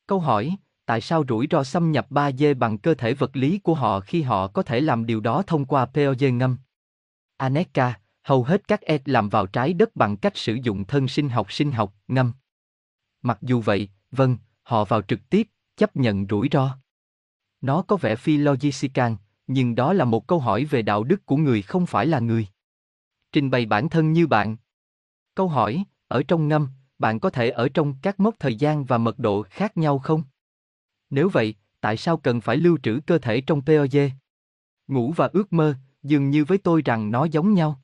Câu 0.06 0.20
hỏi, 0.20 0.56
tại 0.87 1.00
sao 1.00 1.25
rủi 1.29 1.47
ro 1.50 1.65
xâm 1.65 1.93
nhập 1.93 2.06
3D 2.11 2.59
bằng 2.59 2.79
cơ 2.79 2.94
thể 2.94 3.15
vật 3.15 3.37
lý 3.37 3.59
của 3.59 3.75
họ 3.75 4.00
khi 4.00 4.23
họ 4.23 4.49
có 4.49 4.62
thể 4.62 4.81
làm 4.81 5.06
điều 5.06 5.21
đó 5.21 5.43
thông 5.47 5.65
qua 5.65 5.87
POG 5.87 6.38
ngâm? 6.38 6.56
Aneka, 7.37 8.00
hầu 8.23 8.44
hết 8.44 8.69
các 8.69 8.81
ed 8.81 9.00
làm 9.05 9.29
vào 9.29 9.47
trái 9.47 9.73
đất 9.73 9.97
bằng 9.97 10.17
cách 10.17 10.37
sử 10.37 10.55
dụng 10.55 10.85
thân 10.85 11.09
sinh 11.09 11.29
học 11.29 11.53
sinh 11.53 11.73
học, 11.73 11.94
ngâm. 12.09 12.33
Mặc 13.23 13.38
dù 13.43 13.61
vậy, 13.61 13.88
vâng, 14.11 14.37
họ 14.62 14.85
vào 14.85 15.03
trực 15.03 15.21
tiếp, 15.31 15.49
chấp 15.77 15.97
nhận 15.97 16.27
rủi 16.31 16.49
ro. 16.53 16.77
Nó 17.61 17.82
có 17.82 17.97
vẻ 17.97 18.17
phi 18.17 18.37
logical, 18.37 19.12
nhưng 19.47 19.75
đó 19.75 19.93
là 19.93 20.05
một 20.05 20.27
câu 20.27 20.41
hỏi 20.41 20.65
về 20.65 20.82
đạo 20.82 21.05
đức 21.05 21.27
của 21.27 21.37
người 21.37 21.62
không 21.62 21.87
phải 21.87 22.06
là 22.06 22.19
người. 22.19 22.47
Trình 23.32 23.50
bày 23.50 23.67
bản 23.67 23.89
thân 23.89 24.12
như 24.12 24.27
bạn. 24.27 24.56
Câu 25.35 25.49
hỏi, 25.49 25.85
ở 26.09 26.23
trong 26.29 26.49
ngâm, 26.49 26.69
bạn 26.99 27.21
có 27.21 27.31
thể 27.31 27.50
ở 27.50 27.69
trong 27.69 27.94
các 28.03 28.21
mốc 28.21 28.35
thời 28.39 28.55
gian 28.55 28.85
và 28.85 28.99
mật 28.99 29.19
độ 29.19 29.43
khác 29.43 29.77
nhau 29.77 29.99
không? 29.99 30.23
Nếu 31.17 31.29
vậy, 31.29 31.55
tại 31.81 31.97
sao 31.97 32.17
cần 32.17 32.41
phải 32.41 32.57
lưu 32.57 32.79
trữ 32.83 33.01
cơ 33.07 33.19
thể 33.19 33.41
trong 33.41 33.63
POG? 33.63 33.99
Ngủ 34.89 35.13
và 35.17 35.31
ước 35.33 35.53
mơ, 35.53 35.75
dường 36.03 36.31
như 36.31 36.45
với 36.45 36.59
tôi 36.59 36.83
rằng 36.85 37.11
nó 37.11 37.25
giống 37.25 37.55
nhau. 37.55 37.81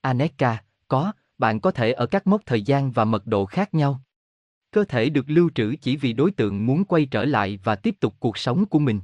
Aneka, 0.00 0.64
có, 0.88 1.12
bạn 1.38 1.60
có 1.60 1.70
thể 1.70 1.92
ở 1.92 2.06
các 2.06 2.26
mốc 2.26 2.46
thời 2.46 2.62
gian 2.62 2.90
và 2.90 3.04
mật 3.04 3.26
độ 3.26 3.46
khác 3.46 3.74
nhau. 3.74 4.00
Cơ 4.70 4.84
thể 4.84 5.08
được 5.08 5.24
lưu 5.28 5.50
trữ 5.54 5.74
chỉ 5.76 5.96
vì 5.96 6.12
đối 6.12 6.30
tượng 6.30 6.66
muốn 6.66 6.84
quay 6.84 7.06
trở 7.06 7.24
lại 7.24 7.58
và 7.64 7.76
tiếp 7.76 7.94
tục 8.00 8.14
cuộc 8.20 8.38
sống 8.38 8.66
của 8.66 8.78
mình. 8.78 9.00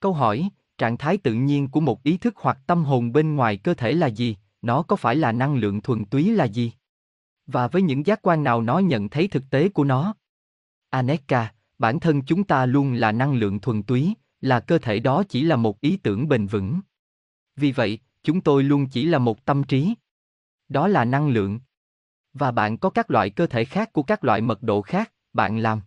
Câu 0.00 0.12
hỏi, 0.12 0.48
trạng 0.78 0.96
thái 0.96 1.18
tự 1.18 1.32
nhiên 1.32 1.68
của 1.68 1.80
một 1.80 2.02
ý 2.02 2.16
thức 2.16 2.34
hoặc 2.36 2.58
tâm 2.66 2.84
hồn 2.84 3.12
bên 3.12 3.36
ngoài 3.36 3.56
cơ 3.56 3.74
thể 3.74 3.92
là 3.92 4.06
gì? 4.06 4.36
Nó 4.62 4.82
có 4.82 4.96
phải 4.96 5.16
là 5.16 5.32
năng 5.32 5.54
lượng 5.54 5.80
thuần 5.80 6.04
túy 6.04 6.30
là 6.30 6.44
gì? 6.44 6.72
Và 7.46 7.68
với 7.68 7.82
những 7.82 8.06
giác 8.06 8.22
quan 8.22 8.44
nào 8.44 8.62
nó 8.62 8.78
nhận 8.78 9.08
thấy 9.08 9.28
thực 9.28 9.42
tế 9.50 9.68
của 9.68 9.84
nó? 9.84 10.14
Aneka, 10.90 11.53
bản 11.78 12.00
thân 12.00 12.22
chúng 12.22 12.44
ta 12.44 12.66
luôn 12.66 12.92
là 12.92 13.12
năng 13.12 13.34
lượng 13.34 13.60
thuần 13.60 13.82
túy, 13.82 14.14
là 14.40 14.60
cơ 14.60 14.78
thể 14.78 15.00
đó 15.00 15.22
chỉ 15.28 15.42
là 15.42 15.56
một 15.56 15.80
ý 15.80 15.96
tưởng 15.96 16.28
bền 16.28 16.46
vững. 16.46 16.80
Vì 17.56 17.72
vậy, 17.72 17.98
chúng 18.22 18.40
tôi 18.40 18.62
luôn 18.62 18.86
chỉ 18.86 19.06
là 19.06 19.18
một 19.18 19.44
tâm 19.44 19.64
trí. 19.64 19.94
Đó 20.68 20.88
là 20.88 21.04
năng 21.04 21.28
lượng. 21.28 21.60
Và 22.32 22.50
bạn 22.50 22.78
có 22.78 22.90
các 22.90 23.10
loại 23.10 23.30
cơ 23.30 23.46
thể 23.46 23.64
khác 23.64 23.92
của 23.92 24.02
các 24.02 24.24
loại 24.24 24.40
mật 24.40 24.62
độ 24.62 24.82
khác, 24.82 25.12
bạn 25.32 25.58
làm. 25.58 25.80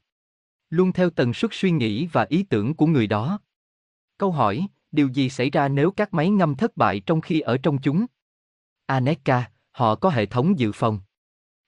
Luôn 0.69 0.93
theo 0.93 1.09
tần 1.09 1.33
suất 1.33 1.51
suy 1.53 1.71
nghĩ 1.71 2.07
và 2.07 2.25
ý 2.29 2.43
tưởng 2.43 2.73
của 2.73 2.85
người 2.85 3.07
đó. 3.07 3.39
Câu 4.17 4.31
hỏi, 4.31 4.67
điều 4.91 5.07
gì 5.07 5.29
xảy 5.29 5.49
ra 5.49 5.67
nếu 5.67 5.91
các 5.91 6.13
máy 6.13 6.29
ngâm 6.29 6.55
thất 6.55 6.77
bại 6.77 6.99
trong 6.99 7.21
khi 7.21 7.39
ở 7.39 7.57
trong 7.57 7.77
chúng? 7.81 8.05
Aneka, 8.85 9.51
họ 9.71 9.95
có 9.95 10.09
hệ 10.09 10.25
thống 10.25 10.59
dự 10.59 10.71
phòng. 10.71 10.99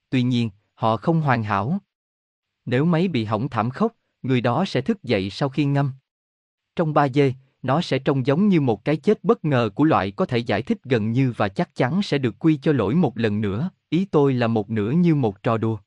Tuy 0.09 0.23
nhiên, 0.23 0.49
họ 0.73 0.97
không 0.97 1.21
hoàn 1.21 1.43
hảo. 1.43 1.79
Nếu 2.65 2.85
máy 2.85 3.07
bị 3.07 3.25
hỏng 3.25 3.49
thảm 3.49 3.69
khốc, 3.69 3.95
người 4.23 4.41
đó 4.41 4.65
sẽ 4.65 4.81
thức 4.81 5.03
dậy 5.03 5.29
sau 5.29 5.49
khi 5.49 5.65
ngâm. 5.65 5.91
Trong 6.75 6.93
3 6.93 7.05
giây, 7.05 7.35
nó 7.61 7.81
sẽ 7.81 7.99
trông 7.99 8.25
giống 8.25 8.47
như 8.47 8.61
một 8.61 8.85
cái 8.85 8.97
chết 8.97 9.23
bất 9.23 9.45
ngờ 9.45 9.69
của 9.75 9.83
loại 9.83 10.11
có 10.11 10.25
thể 10.25 10.37
giải 10.37 10.61
thích 10.61 10.83
gần 10.83 11.11
như 11.11 11.33
và 11.37 11.47
chắc 11.47 11.75
chắn 11.75 12.01
sẽ 12.01 12.17
được 12.17 12.35
quy 12.39 12.57
cho 12.61 12.71
lỗi 12.71 12.95
một 12.95 13.17
lần 13.17 13.41
nữa, 13.41 13.69
ý 13.89 14.05
tôi 14.05 14.33
là 14.33 14.47
một 14.47 14.69
nửa 14.69 14.91
như 14.91 15.15
một 15.15 15.43
trò 15.43 15.57
đùa. 15.57 15.77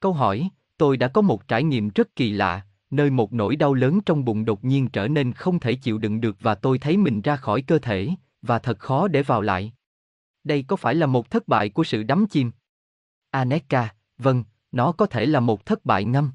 Câu 0.00 0.12
hỏi, 0.12 0.48
tôi 0.76 0.96
đã 0.96 1.08
có 1.08 1.20
một 1.20 1.48
trải 1.48 1.62
nghiệm 1.62 1.88
rất 1.88 2.16
kỳ 2.16 2.30
lạ, 2.30 2.66
nơi 2.90 3.10
một 3.10 3.32
nỗi 3.32 3.56
đau 3.56 3.74
lớn 3.74 4.00
trong 4.06 4.24
bụng 4.24 4.44
đột 4.44 4.64
nhiên 4.64 4.88
trở 4.88 5.08
nên 5.08 5.32
không 5.32 5.60
thể 5.60 5.74
chịu 5.74 5.98
đựng 5.98 6.20
được 6.20 6.36
và 6.40 6.54
tôi 6.54 6.78
thấy 6.78 6.96
mình 6.96 7.20
ra 7.20 7.36
khỏi 7.36 7.62
cơ 7.62 7.78
thể, 7.78 8.08
và 8.42 8.58
thật 8.58 8.78
khó 8.78 9.08
để 9.08 9.22
vào 9.22 9.40
lại. 9.40 9.72
Đây 10.44 10.62
có 10.62 10.76
phải 10.76 10.94
là 10.94 11.06
một 11.06 11.30
thất 11.30 11.48
bại 11.48 11.68
của 11.68 11.84
sự 11.84 12.02
đắm 12.02 12.26
chìm? 12.26 12.50
Aneka, 13.30 13.94
vâng, 14.18 14.44
nó 14.72 14.92
có 14.92 15.06
thể 15.06 15.26
là 15.26 15.40
một 15.40 15.66
thất 15.66 15.84
bại 15.84 16.04
ngâm. 16.04 16.32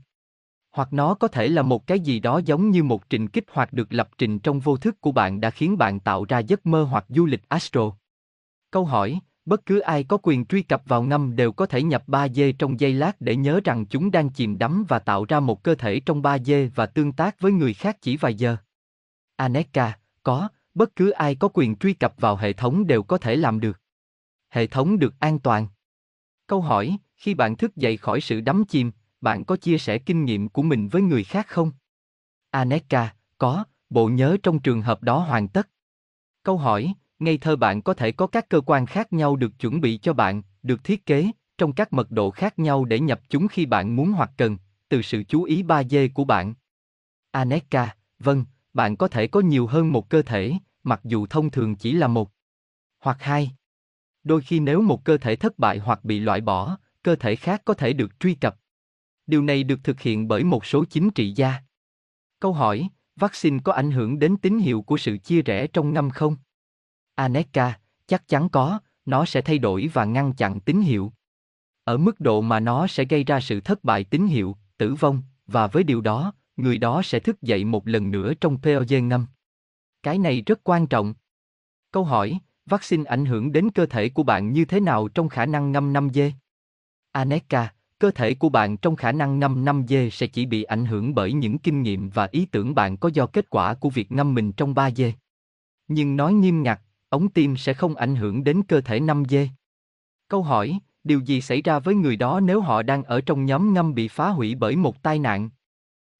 Hoặc 0.72 0.94
nó 0.94 1.14
có 1.14 1.28
thể 1.28 1.48
là 1.48 1.62
một 1.62 1.88
cái 1.88 2.00
gì 2.00 2.20
đó 2.20 2.42
giống 2.46 2.70
như 2.70 2.84
một 2.84 3.10
trình 3.10 3.28
kích 3.28 3.46
hoạt 3.52 3.74
được 3.74 3.94
lập 3.94 4.10
trình 4.18 4.40
trong 4.40 4.60
vô 4.60 4.78
thức 4.78 5.02
của 5.02 5.12
bạn 5.12 5.42
đã 5.42 5.50
khiến 5.50 5.78
bạn 5.78 6.00
tạo 6.00 6.26
ra 6.26 6.40
giấc 6.40 6.66
mơ 6.66 6.84
hoặc 6.84 7.06
du 7.10 7.26
lịch 7.26 7.50
astro. 7.50 7.92
Câu 8.72 8.86
hỏi, 8.86 9.20
bất 9.46 9.66
cứ 9.66 9.80
ai 9.80 10.04
có 10.04 10.18
quyền 10.24 10.46
truy 10.46 10.62
cập 10.62 10.84
vào 10.86 11.04
ngâm 11.04 11.36
đều 11.36 11.52
có 11.52 11.66
thể 11.66 11.84
nhập 11.84 12.04
3D 12.08 12.54
trong 12.60 12.80
giây 12.80 12.94
lát 12.94 13.22
để 13.22 13.36
nhớ 13.36 13.60
rằng 13.64 13.86
chúng 13.86 14.12
đang 14.12 14.30
chìm 14.30 14.58
đắm 14.58 14.86
và 14.88 15.00
tạo 15.00 15.26
ra 15.26 15.40
một 15.40 15.64
cơ 15.64 15.76
thể 15.76 16.00
trong 16.00 16.22
3D 16.22 16.70
và 16.76 16.86
tương 16.86 17.12
tác 17.12 17.40
với 17.40 17.52
người 17.52 17.74
khác 17.74 17.98
chỉ 18.02 18.18
vài 18.18 18.36
giờ. 18.36 18.58
Aneka, 19.36 19.98
có, 20.24 20.48
bất 20.74 20.96
cứ 20.96 21.10
ai 21.10 21.36
có 21.36 21.48
quyền 21.54 21.76
truy 21.76 21.94
cập 21.94 22.14
vào 22.18 22.36
hệ 22.36 22.54
thống 22.54 22.88
đều 22.88 23.04
có 23.04 23.18
thể 23.18 23.36
làm 23.36 23.60
được. 23.60 23.82
Hệ 24.50 24.68
thống 24.68 25.00
được 25.00 25.14
an 25.20 25.40
toàn. 25.40 25.68
Câu 26.48 26.62
hỏi, 26.62 26.98
khi 27.16 27.34
bạn 27.34 27.56
thức 27.56 27.76
dậy 27.76 27.98
khỏi 27.98 28.22
sự 28.22 28.42
đắm 28.42 28.66
chìm, 28.66 28.92
bạn 29.22 29.46
có 29.46 29.56
chia 29.56 29.78
sẻ 29.78 29.98
kinh 29.98 30.26
nghiệm 30.26 30.50
của 30.50 30.62
mình 30.62 30.90
với 30.90 31.02
người 31.02 31.24
khác 31.24 31.48
không? 31.48 31.72
Aneka, 32.50 33.14
có, 33.38 33.64
bộ 33.90 34.08
nhớ 34.08 34.38
trong 34.44 34.60
trường 34.60 34.82
hợp 34.82 35.04
đó 35.04 35.20
hoàn 35.20 35.48
tất. 35.48 35.70
Câu 36.44 36.58
hỏi, 36.58 36.94
ngây 37.20 37.38
thơ 37.38 37.56
bạn 37.56 37.82
có 37.82 37.94
thể 37.94 38.12
có 38.12 38.28
các 38.28 38.50
cơ 38.50 38.62
quan 38.66 38.86
khác 38.86 39.14
nhau 39.14 39.36
được 39.36 39.60
chuẩn 39.60 39.82
bị 39.82 39.98
cho 39.98 40.14
bạn, 40.14 40.42
được 40.64 40.84
thiết 40.84 41.06
kế, 41.06 41.32
trong 41.58 41.74
các 41.74 41.94
mật 41.94 42.12
độ 42.12 42.32
khác 42.32 42.60
nhau 42.60 42.86
để 42.86 43.00
nhập 43.00 43.22
chúng 43.30 43.48
khi 43.48 43.66
bạn 43.66 43.96
muốn 43.96 44.12
hoặc 44.12 44.32
cần, 44.38 44.58
từ 44.90 45.02
sự 45.02 45.24
chú 45.24 45.44
ý 45.44 45.64
3D 45.64 46.10
của 46.14 46.24
bạn. 46.24 46.54
Aneka, 47.32 47.96
vâng, 48.20 48.46
bạn 48.74 48.96
có 48.96 49.08
thể 49.08 49.28
có 49.28 49.40
nhiều 49.40 49.68
hơn 49.68 49.92
một 49.92 50.10
cơ 50.10 50.22
thể, 50.22 50.54
mặc 50.84 51.02
dù 51.04 51.28
thông 51.28 51.52
thường 51.52 51.76
chỉ 51.76 51.94
là 51.94 52.08
một 52.08 52.32
hoặc 53.00 53.18
hai. 53.20 53.52
Đôi 54.24 54.42
khi 54.42 54.60
nếu 54.60 54.82
một 54.82 55.06
cơ 55.06 55.18
thể 55.18 55.36
thất 55.36 55.60
bại 55.60 55.78
hoặc 55.78 56.06
bị 56.06 56.20
loại 56.20 56.42
bỏ, 56.42 56.78
cơ 57.04 57.16
thể 57.16 57.36
khác 57.36 57.62
có 57.66 57.74
thể 57.74 57.94
được 57.94 58.20
truy 58.20 58.34
cập. 58.34 58.56
Điều 59.30 59.42
này 59.42 59.64
được 59.64 59.80
thực 59.84 60.02
hiện 60.02 60.28
bởi 60.28 60.44
một 60.44 60.66
số 60.66 60.86
chính 60.86 61.10
trị 61.10 61.32
gia. 61.32 61.54
Câu 62.40 62.54
hỏi, 62.54 62.90
vaccine 63.16 63.60
có 63.64 63.74
ảnh 63.74 63.92
hưởng 63.92 64.20
đến 64.20 64.38
tín 64.38 64.58
hiệu 64.58 64.82
của 64.82 64.98
sự 64.98 65.18
chia 65.18 65.42
rẽ 65.42 65.68
trong 65.68 65.94
năm 65.94 66.10
không? 66.10 66.36
Aneka, 67.16 67.80
chắc 68.08 68.28
chắn 68.28 68.50
có, 68.50 68.80
nó 69.06 69.26
sẽ 69.26 69.42
thay 69.42 69.58
đổi 69.58 69.90
và 69.94 70.06
ngăn 70.06 70.34
chặn 70.34 70.60
tín 70.60 70.82
hiệu. 70.82 71.14
Ở 71.84 71.98
mức 71.98 72.20
độ 72.20 72.42
mà 72.42 72.60
nó 72.60 72.88
sẽ 72.88 73.06
gây 73.06 73.24
ra 73.24 73.40
sự 73.40 73.60
thất 73.60 73.84
bại 73.84 74.04
tín 74.04 74.28
hiệu, 74.28 74.56
tử 74.78 74.94
vong, 74.94 75.22
và 75.48 75.68
với 75.68 75.84
điều 75.84 76.02
đó, 76.02 76.34
người 76.58 76.78
đó 76.78 77.02
sẽ 77.04 77.20
thức 77.20 77.42
dậy 77.42 77.66
một 77.66 77.88
lần 77.88 78.12
nữa 78.12 78.34
trong 78.42 78.58
POG 78.62 79.08
ngâm. 79.08 79.26
Cái 80.04 80.18
này 80.18 80.44
rất 80.46 80.60
quan 80.64 80.88
trọng. 80.88 81.14
Câu 81.92 82.04
hỏi, 82.04 82.40
vaccine 82.66 83.04
ảnh 83.04 83.26
hưởng 83.26 83.52
đến 83.52 83.70
cơ 83.72 83.86
thể 83.86 84.10
của 84.10 84.24
bạn 84.24 84.54
như 84.54 84.66
thế 84.66 84.80
nào 84.80 85.08
trong 85.08 85.30
khả 85.30 85.46
năng 85.46 85.72
ngâm 85.72 85.94
5G? 85.94 86.32
Aneka, 87.12 87.74
cơ 88.00 88.12
thể 88.12 88.34
của 88.34 88.50
bạn 88.50 88.78
trong 88.78 88.96
khả 88.96 89.12
năng 89.12 89.40
ngâm 89.40 89.66
5 89.66 89.86
dê 89.88 90.10
sẽ 90.10 90.28
chỉ 90.28 90.46
bị 90.46 90.64
ảnh 90.64 90.86
hưởng 90.86 91.16
bởi 91.16 91.34
những 91.34 91.58
kinh 91.58 91.82
nghiệm 91.82 92.10
và 92.10 92.28
ý 92.32 92.46
tưởng 92.46 92.76
bạn 92.76 92.98
có 92.98 93.10
do 93.14 93.26
kết 93.26 93.50
quả 93.50 93.74
của 93.74 93.90
việc 93.90 94.12
ngâm 94.12 94.34
mình 94.34 94.52
trong 94.52 94.74
3 94.74 94.92
dê. 94.92 95.14
Nhưng 95.88 96.16
nói 96.16 96.34
nghiêm 96.34 96.64
ngặt, 96.64 96.82
ống 97.10 97.30
tim 97.30 97.58
sẽ 97.58 97.74
không 97.74 97.96
ảnh 97.96 98.16
hưởng 98.16 98.44
đến 98.44 98.62
cơ 98.68 98.82
thể 98.82 99.00
5 99.00 99.24
dê. 99.30 99.50
Câu 100.28 100.44
hỏi, 100.44 100.80
điều 101.04 101.20
gì 101.20 101.42
xảy 101.42 101.62
ra 101.62 101.80
với 101.80 101.96
người 101.96 102.16
đó 102.16 102.40
nếu 102.40 102.62
họ 102.62 102.82
đang 102.82 103.04
ở 103.04 103.22
trong 103.22 103.46
nhóm 103.46 103.74
ngâm 103.74 103.96
bị 103.96 104.08
phá 104.08 104.30
hủy 104.30 104.56
bởi 104.56 104.76
một 104.76 105.04
tai 105.04 105.20
nạn? 105.20 105.50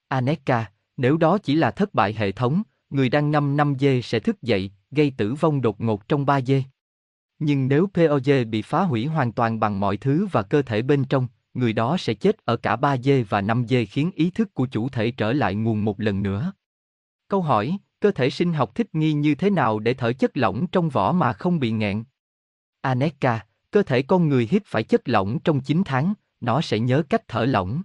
Aneka, 0.08 0.72
nếu 0.98 1.18
đó 1.18 1.38
chỉ 1.38 1.56
là 1.56 1.72
thất 1.72 1.94
bại 1.94 2.14
hệ 2.14 2.32
thống, 2.32 2.64
người 2.90 3.10
đang 3.10 3.32
ngâm 3.32 3.58
5 3.58 3.76
dê 3.80 4.02
sẽ 4.02 4.20
thức 4.20 4.42
dậy, 4.42 4.72
gây 4.92 5.14
tử 5.18 5.34
vong 5.34 5.62
đột 5.62 5.82
ngột 5.82 6.08
trong 6.08 6.26
3 6.26 6.42
dê. 6.42 6.64
Nhưng 7.40 7.68
nếu 7.68 7.88
POG 7.94 8.50
bị 8.50 8.62
phá 8.62 8.84
hủy 8.84 9.06
hoàn 9.06 9.32
toàn 9.32 9.60
bằng 9.60 9.80
mọi 9.80 9.98
thứ 9.98 10.28
và 10.32 10.44
cơ 10.44 10.62
thể 10.62 10.82
bên 10.82 11.04
trong, 11.04 11.28
người 11.60 11.74
đó 11.74 11.98
sẽ 11.98 12.14
chết 12.14 12.46
ở 12.46 12.56
cả 12.58 12.76
3 12.76 12.98
dê 12.98 13.24
và 13.24 13.42
5 13.42 13.66
dê 13.68 13.86
khiến 13.86 14.12
ý 14.16 14.30
thức 14.30 14.54
của 14.54 14.66
chủ 14.66 14.90
thể 14.90 15.12
trở 15.12 15.34
lại 15.34 15.56
nguồn 15.56 15.86
một 15.86 16.00
lần 16.00 16.24
nữa. 16.24 16.54
Câu 17.28 17.42
hỏi, 17.42 17.78
cơ 18.00 18.12
thể 18.12 18.30
sinh 18.30 18.54
học 18.54 18.76
thích 18.76 18.96
nghi 18.96 19.14
như 19.14 19.36
thế 19.36 19.50
nào 19.50 19.80
để 19.80 19.94
thở 19.94 20.14
chất 20.14 20.38
lỏng 20.38 20.68
trong 20.68 20.90
vỏ 20.90 21.12
mà 21.12 21.34
không 21.34 21.60
bị 21.60 21.72
nghẹn? 21.72 22.04
Aneka, 22.82 23.46
cơ 23.72 23.84
thể 23.84 24.02
con 24.02 24.30
người 24.30 24.48
hít 24.52 24.66
phải 24.66 24.84
chất 24.84 25.02
lỏng 25.10 25.40
trong 25.40 25.62
9 25.62 25.82
tháng, 25.86 26.14
nó 26.42 26.62
sẽ 26.62 26.80
nhớ 26.80 27.04
cách 27.10 27.28
thở 27.28 27.46
lỏng. 27.46 27.82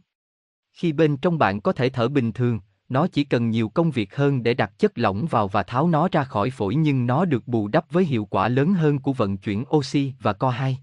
Khi 0.73 0.93
bên 0.93 1.17
trong 1.17 1.39
bạn 1.39 1.61
có 1.61 1.73
thể 1.73 1.89
thở 1.89 2.09
bình 2.09 2.33
thường, 2.33 2.61
nó 2.89 3.07
chỉ 3.07 3.25
cần 3.25 3.51
nhiều 3.51 3.69
công 3.69 3.91
việc 3.91 4.17
hơn 4.17 4.43
để 4.43 4.55
đặt 4.55 4.79
chất 4.79 4.99
lỏng 4.99 5.27
vào 5.27 5.49
và 5.49 5.63
tháo 5.63 5.89
nó 5.89 6.09
ra 6.13 6.25
khỏi 6.25 6.51
phổi 6.51 6.75
nhưng 6.75 7.07
nó 7.07 7.25
được 7.25 7.49
bù 7.49 7.69
đắp 7.69 7.91
với 7.91 8.05
hiệu 8.05 8.25
quả 8.25 8.49
lớn 8.49 8.75
hơn 8.75 8.99
của 8.99 9.13
vận 9.13 9.37
chuyển 9.37 9.65
oxy 9.77 10.13
và 10.21 10.33
CO2. 10.33 10.75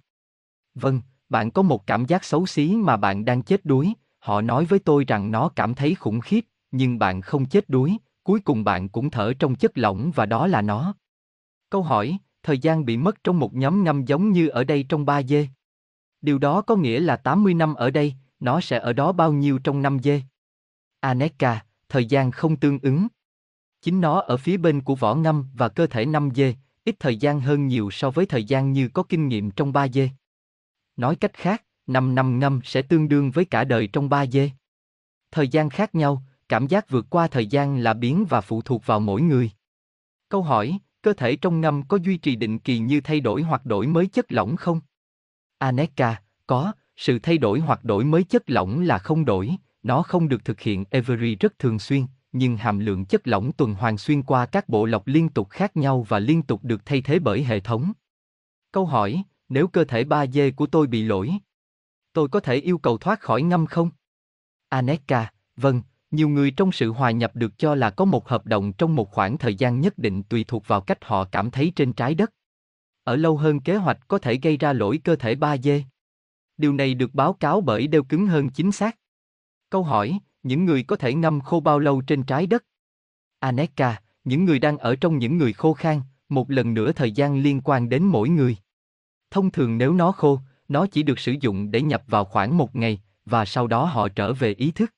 Vâng, 0.75 1.01
bạn 1.31 1.51
có 1.51 1.61
một 1.61 1.87
cảm 1.87 2.05
giác 2.05 2.23
xấu 2.23 2.45
xí 2.45 2.75
mà 2.75 2.97
bạn 2.97 3.25
đang 3.25 3.41
chết 3.41 3.65
đuối, 3.65 3.93
họ 4.19 4.41
nói 4.41 4.65
với 4.65 4.79
tôi 4.79 5.05
rằng 5.07 5.31
nó 5.31 5.49
cảm 5.49 5.73
thấy 5.73 5.95
khủng 5.95 6.21
khiếp, 6.21 6.45
nhưng 6.71 6.99
bạn 6.99 7.21
không 7.21 7.45
chết 7.45 7.69
đuối, 7.69 7.97
cuối 8.23 8.39
cùng 8.39 8.63
bạn 8.63 8.89
cũng 8.89 9.09
thở 9.09 9.33
trong 9.39 9.55
chất 9.55 9.77
lỏng 9.77 10.11
và 10.15 10.25
đó 10.25 10.47
là 10.47 10.61
nó. 10.61 10.93
Câu 11.69 11.83
hỏi, 11.83 12.17
thời 12.43 12.57
gian 12.57 12.85
bị 12.85 12.97
mất 12.97 13.23
trong 13.23 13.39
một 13.39 13.53
nhóm 13.53 13.83
ngâm 13.83 14.05
giống 14.05 14.31
như 14.31 14.47
ở 14.47 14.63
đây 14.63 14.85
trong 14.89 15.05
3 15.05 15.23
dê. 15.23 15.47
Điều 16.21 16.37
đó 16.37 16.61
có 16.61 16.75
nghĩa 16.75 16.99
là 16.99 17.15
80 17.15 17.53
năm 17.53 17.73
ở 17.73 17.91
đây, 17.91 18.13
nó 18.39 18.61
sẽ 18.61 18.79
ở 18.79 18.93
đó 18.93 19.11
bao 19.11 19.33
nhiêu 19.33 19.59
trong 19.59 19.81
5 19.81 19.99
dê? 20.03 20.21
Aneka, 20.99 21.65
thời 21.89 22.05
gian 22.05 22.31
không 22.31 22.55
tương 22.55 22.79
ứng. 22.79 23.07
Chính 23.81 24.01
nó 24.01 24.19
ở 24.19 24.37
phía 24.37 24.57
bên 24.57 24.81
của 24.81 24.95
vỏ 24.95 25.15
ngâm 25.15 25.45
và 25.53 25.69
cơ 25.69 25.87
thể 25.87 26.05
5 26.05 26.29
dê, 26.35 26.55
ít 26.85 26.95
thời 26.99 27.17
gian 27.17 27.41
hơn 27.41 27.67
nhiều 27.67 27.89
so 27.91 28.11
với 28.11 28.25
thời 28.25 28.43
gian 28.43 28.73
như 28.73 28.87
có 28.87 29.03
kinh 29.03 29.27
nghiệm 29.27 29.51
trong 29.51 29.73
3 29.73 29.87
dê. 29.87 30.09
Nói 30.97 31.15
cách 31.15 31.33
khác, 31.33 31.63
5 31.87 32.15
năm 32.15 32.39
ngâm 32.39 32.59
sẽ 32.63 32.81
tương 32.81 33.09
đương 33.09 33.31
với 33.31 33.45
cả 33.45 33.63
đời 33.63 33.87
trong 33.87 34.09
3 34.09 34.25
dê. 34.25 34.51
Thời 35.31 35.47
gian 35.47 35.69
khác 35.69 35.95
nhau, 35.95 36.23
cảm 36.49 36.67
giác 36.67 36.89
vượt 36.89 37.05
qua 37.09 37.27
thời 37.27 37.47
gian 37.47 37.77
là 37.77 37.93
biến 37.93 38.25
và 38.29 38.41
phụ 38.41 38.61
thuộc 38.61 38.85
vào 38.85 38.99
mỗi 38.99 39.21
người. 39.21 39.51
Câu 40.29 40.43
hỏi, 40.43 40.79
cơ 41.01 41.13
thể 41.13 41.35
trong 41.35 41.61
ngâm 41.61 41.83
có 41.83 41.97
duy 41.97 42.17
trì 42.17 42.35
định 42.35 42.59
kỳ 42.59 42.79
như 42.79 43.01
thay 43.01 43.19
đổi 43.19 43.41
hoặc 43.41 43.65
đổi 43.65 43.87
mới 43.87 44.07
chất 44.07 44.31
lỏng 44.31 44.55
không? 44.55 44.81
Aneka, 45.57 46.21
có, 46.47 46.71
sự 46.95 47.19
thay 47.19 47.37
đổi 47.37 47.59
hoặc 47.59 47.83
đổi 47.83 48.05
mới 48.05 48.23
chất 48.23 48.49
lỏng 48.49 48.81
là 48.81 48.97
không 48.97 49.25
đổi, 49.25 49.55
nó 49.83 50.03
không 50.03 50.29
được 50.29 50.45
thực 50.45 50.59
hiện 50.59 50.85
every 50.89 51.35
rất 51.35 51.59
thường 51.59 51.79
xuyên, 51.79 52.05
nhưng 52.31 52.57
hàm 52.57 52.79
lượng 52.79 53.05
chất 53.05 53.27
lỏng 53.27 53.51
tuần 53.51 53.73
hoàn 53.73 53.97
xuyên 53.97 54.23
qua 54.23 54.45
các 54.45 54.69
bộ 54.69 54.85
lọc 54.85 55.07
liên 55.07 55.29
tục 55.29 55.49
khác 55.49 55.77
nhau 55.77 56.05
và 56.09 56.19
liên 56.19 56.43
tục 56.43 56.63
được 56.63 56.85
thay 56.85 57.01
thế 57.01 57.19
bởi 57.19 57.43
hệ 57.43 57.59
thống. 57.59 57.91
Câu 58.71 58.85
hỏi, 58.85 59.23
nếu 59.51 59.67
cơ 59.67 59.83
thể 59.83 60.03
3D 60.03 60.51
của 60.55 60.65
tôi 60.65 60.87
bị 60.87 61.03
lỗi, 61.03 61.31
tôi 62.13 62.27
có 62.29 62.39
thể 62.39 62.55
yêu 62.55 62.77
cầu 62.77 62.97
thoát 62.97 63.19
khỏi 63.19 63.41
ngâm 63.41 63.65
không? 63.65 63.89
Aneka, 64.69 65.31
vâng, 65.55 65.81
nhiều 66.11 66.29
người 66.29 66.51
trong 66.51 66.71
sự 66.71 66.91
hòa 66.91 67.11
nhập 67.11 67.35
được 67.35 67.57
cho 67.57 67.75
là 67.75 67.89
có 67.89 68.05
một 68.05 68.29
hợp 68.29 68.45
đồng 68.45 68.73
trong 68.73 68.95
một 68.95 69.11
khoảng 69.11 69.37
thời 69.37 69.55
gian 69.55 69.81
nhất 69.81 69.97
định 69.97 70.23
tùy 70.23 70.45
thuộc 70.47 70.67
vào 70.67 70.81
cách 70.81 71.05
họ 71.05 71.25
cảm 71.31 71.51
thấy 71.51 71.71
trên 71.75 71.93
trái 71.93 72.15
đất. 72.15 72.33
Ở 73.03 73.15
lâu 73.15 73.37
hơn 73.37 73.59
kế 73.59 73.75
hoạch 73.75 74.07
có 74.07 74.17
thể 74.17 74.39
gây 74.41 74.57
ra 74.57 74.73
lỗi 74.73 74.99
cơ 75.03 75.15
thể 75.15 75.35
3D. 75.35 75.81
Điều 76.57 76.73
này 76.73 76.93
được 76.93 77.13
báo 77.13 77.33
cáo 77.33 77.61
bởi 77.61 77.87
đeo 77.87 78.03
cứng 78.03 78.27
hơn 78.27 78.49
chính 78.49 78.71
xác. 78.71 78.97
Câu 79.69 79.83
hỏi, 79.83 80.19
những 80.43 80.65
người 80.65 80.83
có 80.83 80.95
thể 80.95 81.13
ngâm 81.13 81.41
khô 81.41 81.59
bao 81.59 81.79
lâu 81.79 82.01
trên 82.01 82.23
trái 82.23 82.47
đất? 82.47 82.65
Aneka, 83.39 84.01
những 84.23 84.45
người 84.45 84.59
đang 84.59 84.77
ở 84.77 84.95
trong 84.95 85.17
những 85.17 85.37
người 85.37 85.53
khô 85.53 85.73
khan, 85.73 86.01
một 86.29 86.51
lần 86.51 86.73
nữa 86.73 86.91
thời 86.91 87.11
gian 87.11 87.41
liên 87.41 87.61
quan 87.63 87.89
đến 87.89 88.03
mỗi 88.03 88.29
người. 88.29 88.57
Thông 89.31 89.51
thường 89.51 89.77
nếu 89.77 89.93
nó 89.93 90.11
khô, 90.11 90.39
nó 90.67 90.87
chỉ 90.87 91.03
được 91.03 91.19
sử 91.19 91.35
dụng 91.41 91.71
để 91.71 91.81
nhập 91.81 92.03
vào 92.07 92.25
khoảng 92.25 92.57
một 92.57 92.75
ngày, 92.75 93.01
và 93.25 93.45
sau 93.45 93.67
đó 93.67 93.85
họ 93.85 94.07
trở 94.09 94.33
về 94.33 94.53
ý 94.53 94.71
thức. 94.71 94.93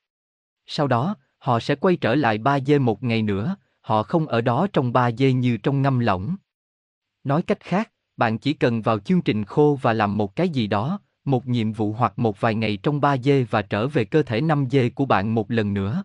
Sau 0.66 0.86
đó, 0.86 1.16
họ 1.38 1.60
sẽ 1.60 1.74
quay 1.74 1.96
trở 1.96 2.14
lại 2.14 2.38
3 2.38 2.60
dê 2.60 2.78
một 2.78 3.02
ngày 3.02 3.22
nữa, 3.22 3.56
họ 3.80 4.02
không 4.02 4.26
ở 4.26 4.40
đó 4.40 4.66
trong 4.72 4.92
3 4.92 5.10
dê 5.10 5.32
như 5.32 5.56
trong 5.56 5.82
ngâm 5.82 5.98
lỏng. 5.98 6.36
Nói 7.24 7.42
cách 7.42 7.60
khác, 7.60 7.90
bạn 8.16 8.38
chỉ 8.38 8.52
cần 8.52 8.82
vào 8.82 8.98
chương 8.98 9.22
trình 9.22 9.44
khô 9.44 9.78
và 9.82 9.92
làm 9.92 10.16
một 10.16 10.36
cái 10.36 10.48
gì 10.48 10.66
đó, 10.66 11.00
một 11.24 11.46
nhiệm 11.46 11.72
vụ 11.72 11.92
hoặc 11.92 12.18
một 12.18 12.40
vài 12.40 12.54
ngày 12.54 12.76
trong 12.76 13.00
3 13.00 13.16
dê 13.16 13.42
và 13.42 13.62
trở 13.62 13.88
về 13.88 14.04
cơ 14.04 14.22
thể 14.22 14.40
5 14.40 14.66
dê 14.70 14.90
của 14.90 15.06
bạn 15.06 15.34
một 15.34 15.50
lần 15.50 15.74
nữa. 15.74 16.04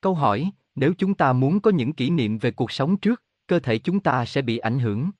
Câu 0.00 0.14
hỏi, 0.14 0.50
nếu 0.74 0.92
chúng 0.98 1.14
ta 1.14 1.32
muốn 1.32 1.60
có 1.60 1.70
những 1.70 1.92
kỷ 1.92 2.10
niệm 2.10 2.38
về 2.38 2.50
cuộc 2.50 2.72
sống 2.72 2.96
trước, 2.96 3.22
cơ 3.46 3.58
thể 3.58 3.78
chúng 3.78 4.00
ta 4.00 4.24
sẽ 4.24 4.42
bị 4.42 4.58
ảnh 4.58 4.78
hưởng. 4.78 5.10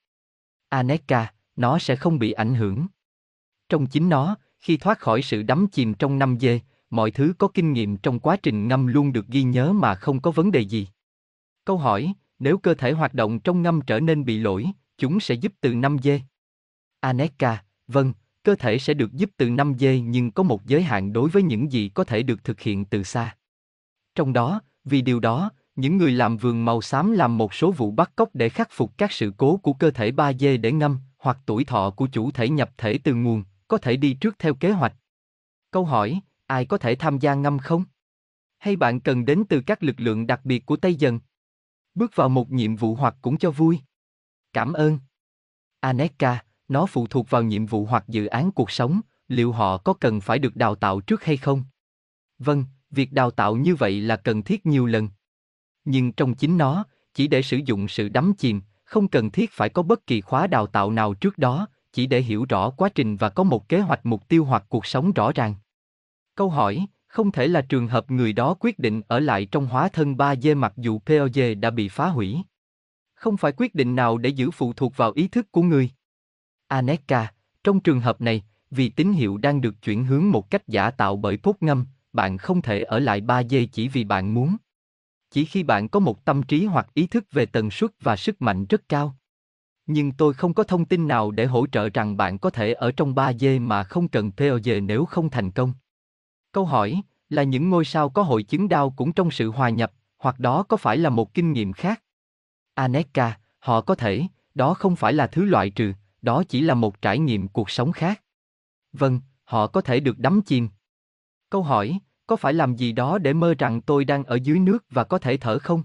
Aneka, 0.69 1.33
nó 1.57 1.79
sẽ 1.79 1.97
không 1.97 2.19
bị 2.19 2.33
ảnh 2.33 2.55
hưởng. 2.55 2.87
Trong 3.69 3.87
chính 3.87 4.09
nó, 4.09 4.37
khi 4.61 4.77
thoát 4.77 4.99
khỏi 4.99 5.23
sự 5.23 5.43
đắm 5.43 5.67
chìm 5.73 5.95
trong 5.95 6.19
năm 6.19 6.37
dê, 6.41 6.61
mọi 6.91 7.11
thứ 7.11 7.33
có 7.39 7.49
kinh 7.49 7.73
nghiệm 7.73 7.97
trong 7.97 8.19
quá 8.19 8.37
trình 8.37 8.69
ngâm 8.69 8.87
luôn 8.87 9.13
được 9.13 9.27
ghi 9.29 9.43
nhớ 9.43 9.73
mà 9.73 9.95
không 9.95 10.21
có 10.21 10.31
vấn 10.31 10.53
đề 10.53 10.61
gì. 10.61 10.89
Câu 11.65 11.79
hỏi, 11.79 12.15
nếu 12.39 12.59
cơ 12.59 12.75
thể 12.75 12.93
hoạt 12.93 13.15
động 13.15 13.41
trong 13.41 13.63
ngâm 13.63 13.81
trở 13.81 14.01
nên 14.01 14.25
bị 14.25 14.39
lỗi, 14.39 14.67
chúng 14.99 15.21
sẽ 15.21 15.35
giúp 15.35 15.53
từ 15.61 15.75
5 15.75 15.97
dê. 16.03 16.21
Aneka, 17.01 17.65
vâng, 17.89 18.13
cơ 18.43 18.55
thể 18.55 18.79
sẽ 18.79 18.95
được 18.95 19.13
giúp 19.13 19.31
từ 19.37 19.51
5 19.51 19.75
dê 19.79 20.01
nhưng 20.01 20.31
có 20.31 20.43
một 20.43 20.67
giới 20.67 20.83
hạn 20.83 21.13
đối 21.13 21.31
với 21.31 21.43
những 21.43 21.73
gì 21.73 21.89
có 21.89 22.05
thể 22.05 22.23
được 22.23 22.45
thực 22.45 22.61
hiện 22.61 22.85
từ 22.85 23.03
xa. 23.03 23.37
Trong 24.15 24.33
đó, 24.33 24.61
vì 24.85 25.03
điều 25.03 25.21
đó, 25.21 25.51
những 25.77 25.97
người 25.97 26.13
làm 26.13 26.37
vườn 26.37 26.65
màu 26.65 26.83
xám 26.83 27.13
làm 27.13 27.39
một 27.39 27.55
số 27.55 27.73
vụ 27.73 27.91
bắt 27.91 28.13
cóc 28.17 28.35
để 28.35 28.49
khắc 28.49 28.69
phục 28.71 28.99
các 28.99 29.13
sự 29.13 29.33
cố 29.37 29.57
của 29.57 29.73
cơ 29.73 29.91
thể 29.91 30.11
3 30.11 30.33
dê 30.33 30.57
để 30.57 30.73
ngâm, 30.73 30.99
hoặc 31.27 31.39
tuổi 31.47 31.65
thọ 31.65 31.91
của 31.91 32.07
chủ 32.13 32.31
thể 32.31 32.49
nhập 32.49 32.71
thể 32.79 32.99
từ 33.05 33.15
nguồn, 33.15 33.45
có 33.69 33.79
thể 33.79 33.97
đi 33.97 34.15
trước 34.15 34.39
theo 34.39 34.55
kế 34.55 34.71
hoạch. 34.71 34.95
Câu 35.71 35.85
hỏi, 35.85 36.21
ai 36.47 36.67
có 36.67 36.79
thể 36.79 36.95
tham 36.95 37.19
gia 37.19 37.35
ngâm 37.35 37.59
không? 37.59 37.85
Hay 38.59 38.77
bạn 38.77 39.01
cần 39.01 39.25
đến 39.25 39.45
từ 39.49 39.61
các 39.61 39.83
lực 39.83 40.01
lượng 40.01 40.27
đặc 40.27 40.41
biệt 40.45 40.67
của 40.67 40.77
Tây 40.77 40.95
Dần? 40.95 41.21
Bước 41.95 42.17
vào 42.17 42.29
một 42.29 42.51
nhiệm 42.51 42.77
vụ 42.77 42.95
hoặc 42.95 43.17
cũng 43.23 43.39
cho 43.39 43.51
vui. 43.51 43.81
Cảm 44.53 44.73
ơn. 44.73 44.99
Aneka, 45.81 46.45
nó 46.69 46.87
phụ 46.87 47.07
thuộc 47.07 47.31
vào 47.31 47.43
nhiệm 47.43 47.67
vụ 47.67 47.85
hoặc 47.85 48.05
dự 48.09 48.27
án 48.27 48.53
cuộc 48.53 48.71
sống, 48.71 49.01
liệu 49.29 49.53
họ 49.53 49.79
có 49.79 49.93
cần 49.93 50.21
phải 50.21 50.39
được 50.39 50.57
đào 50.57 50.75
tạo 50.75 51.01
trước 51.01 51.25
hay 51.25 51.37
không? 51.37 51.65
Vâng, 52.39 52.65
việc 52.91 53.13
đào 53.13 53.31
tạo 53.31 53.57
như 53.57 53.75
vậy 53.75 54.01
là 54.01 54.17
cần 54.17 54.43
thiết 54.43 54.67
nhiều 54.67 54.87
lần. 54.87 55.09
Nhưng 55.85 56.13
trong 56.13 56.35
chính 56.35 56.59
nó, 56.59 56.85
chỉ 57.15 57.29
để 57.29 57.43
sử 57.43 57.57
dụng 57.57 57.89
sự 57.89 58.09
đắm 58.09 58.33
chìm, 58.39 58.61
không 58.87 59.09
cần 59.09 59.31
thiết 59.31 59.51
phải 59.53 59.69
có 59.69 59.83
bất 59.83 60.07
kỳ 60.07 60.21
khóa 60.21 60.47
đào 60.47 60.67
tạo 60.67 60.91
nào 60.91 61.15
trước 61.15 61.39
đó, 61.39 61.69
chỉ 61.93 62.07
để 62.07 62.21
hiểu 62.21 62.47
rõ 62.49 62.71
quá 62.71 62.89
trình 62.89 63.17
và 63.17 63.29
có 63.29 63.43
một 63.43 63.69
kế 63.69 63.81
hoạch 63.81 64.07
mục 64.07 64.29
tiêu 64.29 64.45
hoặc 64.45 64.65
cuộc 64.69 64.87
sống 64.87 65.13
rõ 65.13 65.33
ràng. 65.33 65.55
Câu 66.35 66.51
hỏi, 66.51 66.87
không 67.07 67.33
thể 67.33 67.47
là 67.47 67.61
trường 67.61 67.89
hợp 67.89 68.11
người 68.11 68.33
đó 68.33 68.55
quyết 68.61 68.79
định 68.79 69.03
ở 69.09 69.21
lại 69.21 69.47
trong 69.47 69.67
hóa 69.67 69.89
thân 69.89 70.15
3D 70.15 70.57
mặc 70.57 70.73
dù 70.77 70.99
POG 70.99 71.61
đã 71.61 71.71
bị 71.71 71.89
phá 71.89 72.09
hủy. 72.09 72.37
Không 73.15 73.37
phải 73.37 73.53
quyết 73.57 73.75
định 73.75 73.97
nào 73.97 74.19
để 74.19 74.31
giữ 74.31 74.51
phụ 74.51 74.73
thuộc 74.73 74.97
vào 74.97 75.13
ý 75.13 75.29
thức 75.29 75.53
của 75.53 75.63
người. 75.63 75.91
Aneka, 76.69 77.33
trong 77.65 77.81
trường 77.81 78.01
hợp 78.01 78.21
này, 78.21 78.45
vì 78.71 78.89
tín 78.89 79.13
hiệu 79.13 79.37
đang 79.37 79.61
được 79.61 79.83
chuyển 79.83 80.05
hướng 80.05 80.31
một 80.31 80.51
cách 80.51 80.69
giả 80.69 80.91
tạo 80.91 81.17
bởi 81.17 81.37
phốt 81.37 81.57
ngâm, 81.61 81.87
bạn 82.13 82.39
không 82.39 82.63
thể 82.63 82.83
ở 82.83 82.99
lại 82.99 83.21
3 83.21 83.41
giây 83.41 83.69
chỉ 83.73 83.89
vì 83.89 84.05
bạn 84.05 84.35
muốn. 84.35 84.57
Chỉ 85.31 85.45
khi 85.45 85.63
bạn 85.63 85.89
có 85.89 86.01
một 86.01 86.25
tâm 86.25 86.43
trí 86.43 86.65
hoặc 86.65 86.87
ý 86.95 87.07
thức 87.07 87.25
về 87.33 87.47
tần 87.47 87.71
suất 87.71 87.91
và 88.01 88.17
sức 88.17 88.43
mạnh 88.43 88.67
rất 88.67 88.89
cao. 88.89 89.17
Nhưng 89.87 90.13
tôi 90.13 90.35
không 90.35 90.55
có 90.55 90.63
thông 90.63 90.85
tin 90.85 91.09
nào 91.09 91.31
để 91.31 91.47
hỗ 91.47 91.67
trợ 91.67 91.89
rằng 91.95 92.17
bạn 92.17 92.39
có 92.39 92.51
thể 92.51 92.73
ở 92.73 92.93
trong 92.93 93.15
3D 93.15 93.61
mà 93.61 93.85
không 93.85 94.09
cần 94.09 94.33
POG 94.33 94.87
nếu 94.87 95.05
không 95.05 95.31
thành 95.31 95.51
công. 95.51 95.73
Câu 96.53 96.65
hỏi 96.65 97.03
là 97.29 97.43
những 97.43 97.71
ngôi 97.71 97.85
sao 97.85 98.09
có 98.09 98.23
hội 98.23 98.43
chứng 98.43 98.69
đau 98.69 98.91
cũng 98.91 99.13
trong 99.13 99.31
sự 99.31 99.51
hòa 99.51 99.69
nhập, 99.69 99.93
hoặc 100.19 100.41
đó 100.41 100.63
có 100.63 100.77
phải 100.77 100.99
là 100.99 101.11
một 101.11 101.35
kinh 101.35 101.53
nghiệm 101.53 101.73
khác? 101.73 102.03
Aneka, 102.75 103.39
họ 103.59 103.81
có 103.81 103.95
thể, 103.95 104.27
đó 104.55 104.75
không 104.75 104.97
phải 104.97 105.13
là 105.13 105.27
thứ 105.27 105.45
loại 105.45 105.71
trừ, 105.71 105.93
đó 106.23 106.43
chỉ 106.49 106.61
là 106.61 106.75
một 106.75 107.03
trải 107.03 107.19
nghiệm 107.19 107.49
cuộc 107.49 107.71
sống 107.71 107.93
khác. 107.93 108.23
Vâng, 108.93 109.21
họ 109.45 109.67
có 109.67 109.81
thể 109.81 110.01
được 110.01 110.19
đắm 110.19 110.43
chìm. 110.43 110.69
Câu 111.51 111.63
hỏi, 111.63 111.99
có 112.27 112.37
phải 112.37 112.55
làm 112.55 112.77
gì 112.77 112.93
đó 112.93 113.19
để 113.19 113.33
mơ 113.33 113.55
rằng 113.59 113.81
tôi 113.81 114.05
đang 114.05 114.25
ở 114.25 114.39
dưới 114.43 114.59
nước 114.59 114.85
và 114.91 115.05
có 115.05 115.19
thể 115.19 115.37
thở 115.37 115.59
không? 115.59 115.83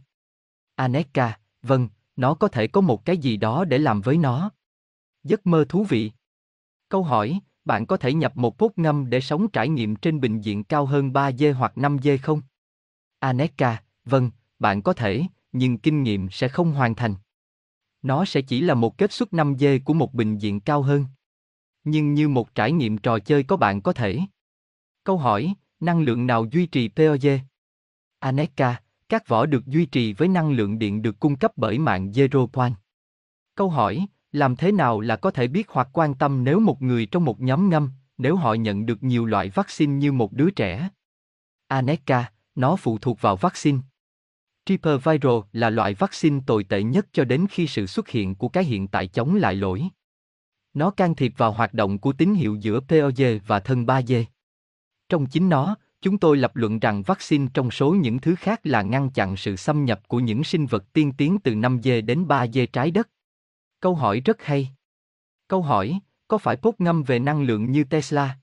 Aneka, 0.76 1.40
vâng, 1.64 1.90
nó 2.16 2.34
có 2.34 2.48
thể 2.48 2.68
có 2.68 2.82
một 2.82 3.06
cái 3.06 3.18
gì 3.18 3.38
đó 3.38 3.66
để 3.66 3.78
làm 3.78 4.02
với 4.02 4.18
nó. 4.18 4.52
Giấc 5.24 5.48
mơ 5.48 5.66
thú 5.70 5.84
vị. 5.90 6.12
Câu 6.90 7.04
hỏi, 7.04 7.40
bạn 7.66 7.86
có 7.86 7.98
thể 7.98 8.14
nhập 8.14 8.38
một 8.38 8.58
phút 8.58 8.78
ngâm 8.78 9.10
để 9.10 9.22
sống 9.22 9.50
trải 9.50 9.70
nghiệm 9.70 9.96
trên 9.96 10.20
bình 10.20 10.42
diện 10.42 10.64
cao 10.64 10.86
hơn 10.86 11.14
3 11.14 11.32
d 11.32 11.44
hoặc 11.56 11.78
5 11.78 11.98
d 12.04 12.08
không? 12.22 12.42
Aneka, 13.20 13.84
vâng, 14.06 14.32
bạn 14.60 14.82
có 14.82 14.94
thể, 14.94 15.24
nhưng 15.52 15.78
kinh 15.78 16.04
nghiệm 16.04 16.30
sẽ 16.30 16.48
không 16.48 16.72
hoàn 16.72 16.96
thành. 16.96 17.16
Nó 18.02 18.26
sẽ 18.26 18.42
chỉ 18.42 18.62
là 18.62 18.74
một 18.74 18.98
kết 18.98 19.12
xuất 19.12 19.34
5 19.34 19.56
d 19.60 19.66
của 19.86 19.94
một 19.94 20.14
bình 20.14 20.38
diện 20.38 20.60
cao 20.60 20.82
hơn. 20.82 21.06
Nhưng 21.84 22.14
như 22.14 22.30
một 22.30 22.56
trải 22.56 22.72
nghiệm 22.72 22.98
trò 22.98 23.20
chơi 23.20 23.44
có 23.44 23.58
bạn 23.58 23.82
có 23.82 23.94
thể. 23.94 24.20
Câu 25.04 25.18
hỏi, 25.18 25.54
năng 25.82 26.02
lượng 26.02 26.28
nào 26.28 26.46
duy 26.52 26.66
trì 26.66 26.90
POG? 26.90 27.28
Aneka, 28.20 28.82
các 29.10 29.28
vỏ 29.28 29.46
được 29.46 29.66
duy 29.66 29.86
trì 29.86 30.14
với 30.14 30.28
năng 30.28 30.52
lượng 30.52 30.80
điện 30.80 31.02
được 31.02 31.20
cung 31.20 31.36
cấp 31.36 31.52
bởi 31.56 31.80
mạng 31.80 32.12
Zero 32.12 32.48
Point. 32.48 32.76
Câu 33.56 33.70
hỏi, 33.70 34.06
làm 34.32 34.56
thế 34.56 34.72
nào 34.72 35.00
là 35.00 35.16
có 35.16 35.32
thể 35.32 35.48
biết 35.48 35.70
hoặc 35.70 35.88
quan 35.94 36.14
tâm 36.14 36.44
nếu 36.44 36.60
một 36.60 36.82
người 36.82 37.06
trong 37.06 37.26
một 37.26 37.40
nhóm 37.40 37.70
ngâm, 37.70 37.92
nếu 38.18 38.36
họ 38.36 38.54
nhận 38.54 38.86
được 38.86 39.04
nhiều 39.04 39.26
loại 39.26 39.50
vaccine 39.50 39.94
như 39.94 40.12
một 40.12 40.34
đứa 40.34 40.50
trẻ? 40.50 40.90
Aneka, 41.68 42.32
nó 42.56 42.76
phụ 42.76 42.98
thuộc 42.98 43.22
vào 43.22 43.36
vaccine. 43.36 43.80
Triple 44.66 44.98
Viral 44.98 45.40
là 45.54 45.70
loại 45.70 45.94
vaccine 45.94 46.40
tồi 46.48 46.64
tệ 46.64 46.84
nhất 46.84 47.08
cho 47.12 47.26
đến 47.26 47.46
khi 47.50 47.68
sự 47.68 47.86
xuất 47.86 48.10
hiện 48.10 48.36
của 48.36 48.50
cái 48.50 48.64
hiện 48.64 48.88
tại 48.88 49.08
chống 49.08 49.36
lại 49.36 49.56
lỗi. 49.56 49.84
Nó 50.74 50.92
can 50.92 51.16
thiệp 51.16 51.34
vào 51.38 51.52
hoạt 51.52 51.74
động 51.74 52.00
của 52.00 52.14
tín 52.14 52.34
hiệu 52.34 52.56
giữa 52.56 52.80
POG 52.80 53.24
và 53.48 53.60
thân 53.60 53.86
3G. 53.86 54.24
Trong 55.12 55.26
chính 55.26 55.50
nó, 55.50 55.76
chúng 56.02 56.18
tôi 56.18 56.38
lập 56.38 56.56
luận 56.56 56.80
rằng 56.80 57.04
vaccine 57.04 57.48
trong 57.54 57.72
số 57.72 57.92
những 57.96 58.20
thứ 58.20 58.36
khác 58.36 58.60
là 58.64 58.82
ngăn 58.82 59.10
chặn 59.10 59.38
sự 59.38 59.56
xâm 59.56 59.86
nhập 59.86 60.08
của 60.08 60.20
những 60.20 60.44
sinh 60.44 60.66
vật 60.66 60.94
tiên 60.94 61.12
tiến 61.18 61.38
từ 61.44 61.54
5G 61.54 62.06
đến 62.06 62.28
3G 62.28 62.66
trái 62.74 62.92
đất. 62.92 63.10
Câu 63.80 63.96
hỏi 63.96 64.22
rất 64.26 64.44
hay. 64.44 64.70
Câu 65.48 65.62
hỏi, 65.62 66.00
có 66.28 66.38
phải 66.38 66.58
bốt 66.62 66.82
ngâm 66.82 67.04
về 67.04 67.20
năng 67.20 67.44
lượng 67.44 67.72
như 67.72 67.84
Tesla? 67.84 68.38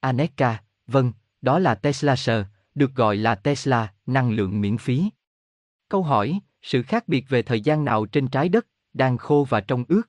Aneka, 0.00 0.62
vâng, 0.86 1.12
đó 1.42 1.58
là 1.58 1.74
Tesla 1.74 2.16
sờ, 2.16 2.44
được 2.74 2.94
gọi 2.94 3.16
là 3.16 3.34
Tesla, 3.34 3.94
năng 4.06 4.30
lượng 4.30 4.60
miễn 4.60 4.78
phí. 4.78 5.10
Câu 5.88 6.02
hỏi, 6.02 6.40
sự 6.62 6.82
khác 6.82 7.08
biệt 7.08 7.28
về 7.28 7.42
thời 7.42 7.60
gian 7.60 7.84
nào 7.84 8.06
trên 8.06 8.28
trái 8.28 8.48
đất, 8.48 8.66
đang 8.92 9.18
khô 9.18 9.46
và 9.48 9.60
trong 9.60 9.84
ướt? 9.88 10.02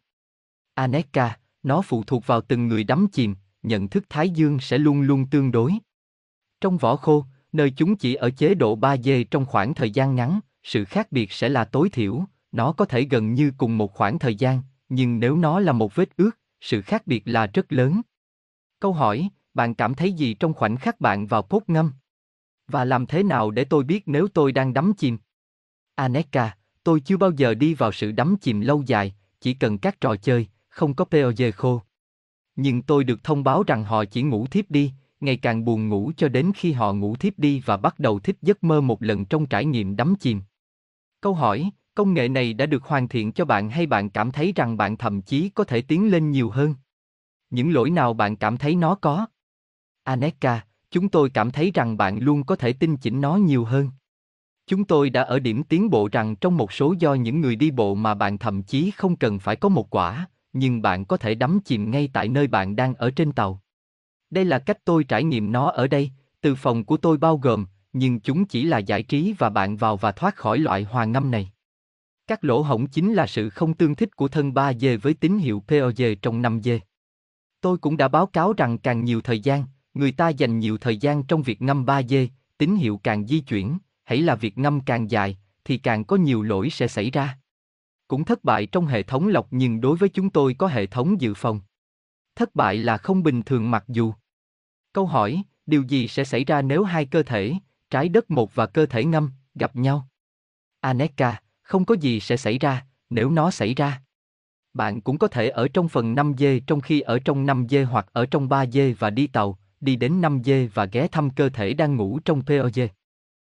Aneka, 0.74 1.38
nó 1.64 1.82
phụ 1.82 2.04
thuộc 2.04 2.28
vào 2.28 2.42
từng 2.42 2.68
người 2.68 2.84
đắm 2.84 3.08
chìm, 3.12 3.36
nhận 3.64 3.88
thức 3.88 4.06
Thái 4.10 4.30
Dương 4.30 4.60
sẽ 4.60 4.78
luôn 4.78 5.02
luôn 5.02 5.26
tương 5.26 5.52
đối. 5.52 5.74
Trong 6.62 6.78
vỏ 6.78 6.96
khô, 6.96 7.26
nơi 7.52 7.72
chúng 7.72 7.96
chỉ 7.96 8.16
ở 8.16 8.30
chế 8.30 8.54
độ 8.54 8.78
3D 8.78 9.24
trong 9.32 9.46
khoảng 9.46 9.74
thời 9.74 9.92
gian 9.92 10.16
ngắn, 10.16 10.40
sự 10.64 10.86
khác 10.86 11.12
biệt 11.12 11.32
sẽ 11.32 11.50
là 11.50 11.66
tối 11.66 11.90
thiểu, 11.90 12.24
nó 12.52 12.72
có 12.72 12.86
thể 12.86 13.02
gần 13.02 13.34
như 13.34 13.52
cùng 13.58 13.78
một 13.78 13.94
khoảng 13.94 14.20
thời 14.20 14.36
gian, 14.36 14.62
nhưng 14.90 15.20
nếu 15.20 15.38
nó 15.38 15.60
là 15.60 15.72
một 15.72 15.96
vết 15.96 16.10
ướt, 16.18 16.32
sự 16.62 16.82
khác 16.82 17.08
biệt 17.08 17.24
là 17.26 17.48
rất 17.48 17.74
lớn. 17.74 18.02
Câu 18.80 18.94
hỏi, 18.94 19.30
bạn 19.54 19.76
cảm 19.76 19.96
thấy 19.96 20.14
gì 20.14 20.34
trong 20.34 20.54
khoảnh 20.54 20.78
khắc 20.78 21.02
bạn 21.02 21.28
vào 21.28 21.42
cốt 21.42 21.64
ngâm? 21.68 21.92
Và 22.68 22.86
làm 22.86 23.06
thế 23.06 23.24
nào 23.24 23.52
để 23.52 23.64
tôi 23.64 23.84
biết 23.84 24.04
nếu 24.06 24.28
tôi 24.28 24.52
đang 24.52 24.74
đắm 24.74 24.94
chìm? 24.98 25.18
Aneka, 25.96 26.58
tôi 26.84 27.00
chưa 27.00 27.18
bao 27.18 27.32
giờ 27.32 27.54
đi 27.54 27.74
vào 27.74 27.92
sự 27.92 28.12
đắm 28.12 28.36
chìm 28.42 28.62
lâu 28.62 28.84
dài, 28.86 29.16
chỉ 29.42 29.54
cần 29.54 29.78
các 29.78 30.02
trò 30.02 30.16
chơi, 30.16 30.48
không 30.70 30.94
có 30.94 31.06
POG 31.06 31.52
khô. 31.56 31.82
Nhưng 32.62 32.82
tôi 32.82 33.04
được 33.04 33.24
thông 33.24 33.44
báo 33.44 33.64
rằng 33.68 33.84
họ 33.84 34.06
chỉ 34.06 34.22
ngủ 34.22 34.46
thiếp 34.46 34.72
đi, 34.72 34.92
ngày 35.20 35.38
càng 35.38 35.66
buồn 35.66 35.90
ngủ 35.90 36.12
cho 36.18 36.30
đến 36.30 36.52
khi 36.56 36.72
họ 36.72 36.94
ngủ 36.94 37.16
thiếp 37.16 37.40
đi 37.40 37.62
và 37.66 37.78
bắt 37.78 38.00
đầu 38.00 38.20
thích 38.20 38.38
giấc 38.42 38.64
mơ 38.64 38.82
một 38.82 39.04
lần 39.04 39.26
trong 39.26 39.46
trải 39.46 39.66
nghiệm 39.66 39.96
đắm 39.96 40.16
chìm. 40.20 40.42
Câu 41.22 41.34
hỏi, 41.34 41.70
công 41.96 42.14
nghệ 42.14 42.28
này 42.28 42.54
đã 42.54 42.66
được 42.66 42.84
hoàn 42.84 43.08
thiện 43.08 43.32
cho 43.32 43.46
bạn 43.46 43.70
hay 43.70 43.86
bạn 43.86 44.10
cảm 44.10 44.32
thấy 44.32 44.54
rằng 44.56 44.78
bạn 44.78 44.98
thậm 44.98 45.22
chí 45.22 45.50
có 45.50 45.64
thể 45.64 45.82
tiến 45.82 46.12
lên 46.12 46.32
nhiều 46.32 46.50
hơn? 46.50 46.76
Những 47.50 47.74
lỗi 47.74 47.90
nào 47.90 48.14
bạn 48.14 48.36
cảm 48.36 48.58
thấy 48.58 48.76
nó 48.76 48.96
có? 48.96 49.26
Aneka, 50.04 50.66
chúng 50.92 51.10
tôi 51.10 51.30
cảm 51.30 51.52
thấy 51.52 51.72
rằng 51.74 51.98
bạn 51.98 52.20
luôn 52.20 52.44
có 52.44 52.56
thể 52.56 52.74
tinh 52.74 52.98
chỉnh 52.98 53.22
nó 53.22 53.36
nhiều 53.36 53.66
hơn. 53.66 53.90
Chúng 54.68 54.86
tôi 54.86 55.10
đã 55.10 55.22
ở 55.22 55.40
điểm 55.40 55.64
tiến 55.64 55.90
bộ 55.90 56.10
rằng 56.12 56.36
trong 56.36 56.58
một 56.58 56.74
số 56.74 56.96
do 57.00 57.14
những 57.14 57.42
người 57.42 57.56
đi 57.56 57.72
bộ 57.72 57.96
mà 57.96 58.14
bạn 58.14 58.38
thậm 58.38 58.64
chí 58.64 58.92
không 58.92 59.16
cần 59.16 59.40
phải 59.40 59.56
có 59.56 59.70
một 59.70 59.90
quả, 59.90 60.28
nhưng 60.54 60.82
bạn 60.82 61.06
có 61.06 61.18
thể 61.18 61.36
đắm 61.36 61.60
chìm 61.66 61.92
ngay 61.92 62.10
tại 62.14 62.28
nơi 62.28 62.48
bạn 62.48 62.76
đang 62.76 62.94
ở 62.96 63.12
trên 63.12 63.32
tàu. 63.32 63.62
Đây 64.30 64.46
là 64.46 64.60
cách 64.60 64.86
tôi 64.86 65.04
trải 65.04 65.24
nghiệm 65.24 65.52
nó 65.52 65.70
ở 65.70 65.88
đây, 65.88 66.12
từ 66.42 66.56
phòng 66.56 66.86
của 66.86 66.98
tôi 66.98 67.18
bao 67.18 67.38
gồm, 67.38 67.66
nhưng 67.94 68.20
chúng 68.20 68.46
chỉ 68.46 68.64
là 68.64 68.78
giải 68.78 69.04
trí 69.04 69.34
và 69.38 69.50
bạn 69.50 69.78
vào 69.78 69.98
và 69.98 70.12
thoát 70.12 70.36
khỏi 70.36 70.60
loại 70.60 70.84
hòa 70.84 71.06
ngâm 71.06 71.32
này. 71.32 71.52
Các 72.28 72.44
lỗ 72.44 72.62
hổng 72.62 72.88
chính 72.88 73.14
là 73.14 73.28
sự 73.28 73.50
không 73.50 73.74
tương 73.74 73.96
thích 73.96 74.16
của 74.16 74.28
thân 74.28 74.52
3G 74.52 75.00
với 75.00 75.14
tín 75.14 75.38
hiệu 75.38 75.64
POG 75.68 76.04
trong 76.22 76.42
5G. 76.42 76.80
Tôi 77.62 77.78
cũng 77.78 77.98
đã 77.98 78.08
báo 78.08 78.26
cáo 78.26 78.54
rằng 78.54 78.78
càng 78.78 79.06
nhiều 79.06 79.22
thời 79.22 79.40
gian, 79.40 79.64
người 79.94 80.12
ta 80.12 80.30
dành 80.30 80.60
nhiều 80.60 80.78
thời 80.78 80.98
gian 80.98 81.24
trong 81.24 81.44
việc 81.44 81.62
ngâm 81.62 81.86
3G, 81.86 82.28
tín 82.58 82.76
hiệu 82.76 83.00
càng 83.04 83.28
di 83.28 83.40
chuyển, 83.40 83.78
hãy 84.04 84.22
là 84.22 84.36
việc 84.36 84.58
ngâm 84.58 84.82
càng 84.82 85.12
dài, 85.12 85.38
thì 85.66 85.78
càng 85.78 86.06
có 86.06 86.16
nhiều 86.16 86.42
lỗi 86.42 86.70
sẽ 86.70 86.88
xảy 86.88 87.12
ra. 87.12 87.39
Cũng 88.10 88.26
thất 88.26 88.44
bại 88.44 88.66
trong 88.66 88.86
hệ 88.86 89.04
thống 89.04 89.28
lọc 89.28 89.48
nhưng 89.52 89.82
đối 89.82 89.98
với 89.98 90.10
chúng 90.10 90.30
tôi 90.30 90.54
có 90.54 90.68
hệ 90.68 90.86
thống 90.86 91.22
dự 91.22 91.34
phòng. 91.34 91.62
Thất 92.36 92.56
bại 92.56 92.78
là 92.78 92.98
không 92.98 93.24
bình 93.24 93.42
thường 93.44 93.72
mặc 93.72 93.84
dù. 93.88 94.14
Câu 94.94 95.06
hỏi, 95.06 95.44
điều 95.66 95.84
gì 95.84 96.08
sẽ 96.08 96.24
xảy 96.24 96.46
ra 96.46 96.62
nếu 96.62 96.84
hai 96.84 97.06
cơ 97.06 97.24
thể, 97.24 97.54
trái 97.90 98.10
đất 98.10 98.32
một 98.32 98.56
và 98.56 98.66
cơ 98.66 98.86
thể 98.86 99.06
ngâm, 99.06 99.32
gặp 99.56 99.76
nhau? 99.76 100.08
Aneka, 100.80 101.42
không 101.62 101.86
có 101.86 101.96
gì 101.96 102.20
sẽ 102.20 102.38
xảy 102.38 102.60
ra, 102.60 102.86
nếu 103.10 103.30
nó 103.30 103.52
xảy 103.52 103.74
ra. 103.74 104.02
Bạn 104.74 105.02
cũng 105.02 105.18
có 105.18 105.28
thể 105.28 105.50
ở 105.50 105.68
trong 105.68 105.90
phần 105.90 106.16
5G 106.16 106.60
trong 106.68 106.82
khi 106.82 107.02
ở 107.02 107.20
trong 107.20 107.46
5G 107.46 107.86
hoặc 107.86 108.08
ở 108.14 108.26
trong 108.26 108.50
3G 108.50 108.94
và 109.00 109.10
đi 109.10 109.28
tàu, 109.28 109.60
đi 109.80 109.96
đến 109.96 110.22
5G 110.22 110.70
và 110.74 110.86
ghé 110.86 111.08
thăm 111.08 111.30
cơ 111.30 111.50
thể 111.50 111.74
đang 111.74 111.96
ngủ 111.96 112.20
trong 112.26 112.42
POG. 112.46 112.82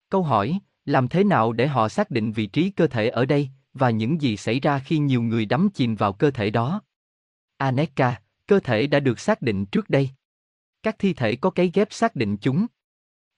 Câu 0.08 0.22
hỏi, 0.22 0.58
làm 0.84 1.08
thế 1.08 1.24
nào 1.24 1.52
để 1.52 1.66
họ 1.66 1.88
xác 1.88 2.10
định 2.10 2.32
vị 2.32 2.46
trí 2.46 2.70
cơ 2.70 2.86
thể 2.86 3.08
ở 3.08 3.24
đây, 3.24 3.50
và 3.74 3.90
những 3.90 4.20
gì 4.20 4.36
xảy 4.36 4.60
ra 4.60 4.78
khi 4.78 4.98
nhiều 4.98 5.22
người 5.22 5.46
đắm 5.46 5.68
chìm 5.74 5.94
vào 5.94 6.12
cơ 6.12 6.30
thể 6.30 6.50
đó? 6.50 6.82
Aneka, 7.56 8.20
cơ 8.46 8.60
thể 8.60 8.86
đã 8.86 9.00
được 9.00 9.20
xác 9.20 9.42
định 9.42 9.66
trước 9.66 9.90
đây. 9.90 10.10
Các 10.82 10.96
thi 10.98 11.14
thể 11.14 11.36
có 11.36 11.50
cái 11.50 11.70
ghép 11.74 11.92
xác 11.92 12.16
định 12.16 12.36
chúng. 12.36 12.66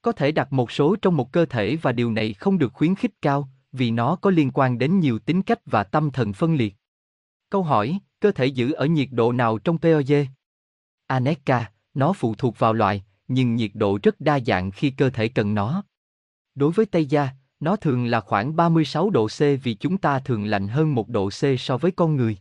Có 0.03 0.13
thể 0.13 0.33
đặt 0.33 0.53
một 0.53 0.71
số 0.71 0.97
trong 1.03 1.17
một 1.17 1.33
cơ 1.33 1.47
thể 1.47 1.77
và 1.77 1.93
điều 1.93 2.13
này 2.13 2.33
không 2.33 2.59
được 2.59 2.73
khuyến 2.73 2.95
khích 2.95 3.23
cao, 3.23 3.49
vì 3.73 3.91
nó 3.91 4.17
có 4.17 4.31
liên 4.31 4.51
quan 4.55 4.79
đến 4.79 5.01
nhiều 5.01 5.19
tính 5.19 5.43
cách 5.43 5.61
và 5.67 5.85
tâm 5.85 6.11
thần 6.11 6.33
phân 6.33 6.55
liệt. 6.55 6.75
Câu 7.51 7.63
hỏi, 7.63 7.99
cơ 8.21 8.33
thể 8.33 8.47
giữ 8.47 8.73
ở 8.73 8.87
nhiệt 8.87 9.09
độ 9.11 9.33
nào 9.33 9.59
trong 9.59 9.79
POG? 9.79 10.13
Aneka, 11.07 11.73
nó 11.95 12.13
phụ 12.13 12.35
thuộc 12.35 12.59
vào 12.59 12.73
loại, 12.73 13.05
nhưng 13.29 13.55
nhiệt 13.55 13.71
độ 13.75 13.99
rất 14.03 14.21
đa 14.21 14.41
dạng 14.41 14.71
khi 14.71 14.91
cơ 14.91 15.11
thể 15.11 15.29
cần 15.29 15.55
nó. 15.55 15.85
Đối 16.55 16.73
với 16.73 16.87
Tây 16.87 17.07
Gia, 17.07 17.29
nó 17.65 17.77
thường 17.77 18.07
là 18.07 18.21
khoảng 18.21 18.57
36 18.57 19.11
độ 19.11 19.27
C 19.27 19.39
vì 19.63 19.75
chúng 19.75 19.99
ta 19.99 20.19
thường 20.19 20.45
lạnh 20.45 20.69
hơn 20.69 20.95
một 20.95 21.09
độ 21.09 21.29
C 21.29 21.43
so 21.59 21.77
với 21.77 21.91
con 21.91 22.17
người. 22.17 22.39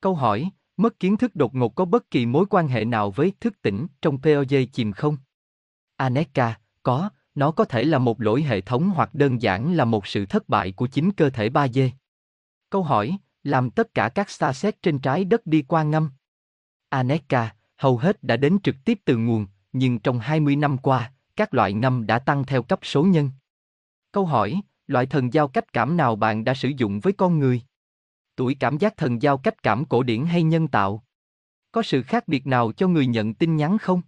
Câu 0.00 0.14
hỏi, 0.14 0.50
mất 0.76 1.00
kiến 1.00 1.16
thức 1.16 1.36
đột 1.36 1.54
ngột 1.54 1.68
có 1.68 1.84
bất 1.84 2.10
kỳ 2.10 2.26
mối 2.26 2.44
quan 2.50 2.68
hệ 2.68 2.84
nào 2.84 3.10
với 3.10 3.32
thức 3.40 3.62
tỉnh 3.62 3.86
trong 4.02 4.16
POJ 4.16 4.66
chìm 4.72 4.92
không? 4.92 5.16
Aneka, 5.96 6.58
có, 6.82 7.10
nó 7.34 7.50
có 7.50 7.64
thể 7.64 7.84
là 7.84 7.98
một 7.98 8.20
lỗi 8.20 8.42
hệ 8.42 8.60
thống 8.60 8.90
hoặc 8.94 9.14
đơn 9.14 9.42
giản 9.42 9.74
là 9.74 9.84
một 9.84 10.06
sự 10.06 10.26
thất 10.26 10.48
bại 10.48 10.72
của 10.72 10.86
chính 10.86 11.12
cơ 11.12 11.30
thể 11.30 11.48
3D. 11.48 11.90
Câu 12.70 12.82
hỏi, 12.82 13.18
làm 13.44 13.70
tất 13.70 13.94
cả 13.94 14.08
các 14.08 14.30
starset 14.30 14.82
trên 14.82 14.98
trái 14.98 15.24
đất 15.24 15.46
đi 15.46 15.62
qua 15.62 15.82
ngâm? 15.82 16.10
Aneka, 16.88 17.54
hầu 17.76 17.98
hết 17.98 18.22
đã 18.22 18.36
đến 18.36 18.58
trực 18.62 18.76
tiếp 18.84 19.00
từ 19.04 19.16
nguồn, 19.16 19.46
nhưng 19.72 19.98
trong 19.98 20.18
20 20.18 20.56
năm 20.56 20.78
qua, 20.78 21.12
các 21.36 21.54
loại 21.54 21.72
ngâm 21.72 22.06
đã 22.06 22.18
tăng 22.18 22.44
theo 22.44 22.62
cấp 22.62 22.78
số 22.82 23.02
nhân. 23.02 23.30
Câu 24.12 24.26
hỏi, 24.26 24.60
loại 24.86 25.06
thần 25.06 25.32
giao 25.32 25.48
cách 25.48 25.72
cảm 25.72 25.96
nào 25.96 26.16
bạn 26.16 26.44
đã 26.44 26.54
sử 26.54 26.68
dụng 26.76 27.00
với 27.00 27.12
con 27.12 27.38
người? 27.38 27.62
Tuổi 28.36 28.56
cảm 28.60 28.78
giác 28.78 28.96
thần 28.96 29.22
giao 29.22 29.38
cách 29.38 29.62
cảm 29.62 29.84
cổ 29.84 30.02
điển 30.02 30.24
hay 30.24 30.42
nhân 30.42 30.68
tạo? 30.68 31.04
Có 31.72 31.82
sự 31.82 32.02
khác 32.02 32.28
biệt 32.28 32.46
nào 32.46 32.72
cho 32.72 32.88
người 32.88 33.06
nhận 33.06 33.34
tin 33.34 33.56
nhắn 33.56 33.78
không? 33.78 34.02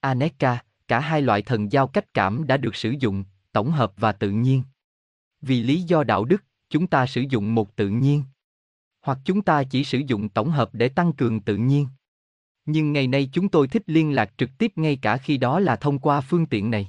Aneka, 0.00 0.64
cả 0.88 1.00
hai 1.00 1.22
loại 1.22 1.42
thần 1.42 1.72
giao 1.72 1.86
cách 1.86 2.14
cảm 2.14 2.46
đã 2.46 2.56
được 2.56 2.76
sử 2.76 2.90
dụng, 2.90 3.24
tổng 3.52 3.70
hợp 3.70 3.92
và 3.96 4.12
tự 4.12 4.30
nhiên. 4.30 4.62
Vì 5.40 5.62
lý 5.62 5.82
do 5.82 6.04
đạo 6.04 6.24
đức, 6.24 6.44
chúng 6.68 6.86
ta 6.86 7.06
sử 7.06 7.20
dụng 7.20 7.54
một 7.54 7.76
tự 7.76 7.88
nhiên. 7.88 8.24
Hoặc 9.00 9.18
chúng 9.24 9.42
ta 9.42 9.64
chỉ 9.64 9.84
sử 9.84 9.98
dụng 9.98 10.28
tổng 10.28 10.50
hợp 10.50 10.70
để 10.72 10.88
tăng 10.88 11.12
cường 11.12 11.40
tự 11.40 11.56
nhiên. 11.56 11.86
Nhưng 12.64 12.92
ngày 12.92 13.06
nay 13.06 13.28
chúng 13.32 13.48
tôi 13.48 13.68
thích 13.68 13.82
liên 13.86 14.12
lạc 14.12 14.32
trực 14.36 14.50
tiếp 14.58 14.72
ngay 14.76 14.98
cả 15.02 15.16
khi 15.16 15.36
đó 15.36 15.60
là 15.60 15.76
thông 15.76 15.98
qua 15.98 16.20
phương 16.20 16.46
tiện 16.46 16.70
này. 16.70 16.88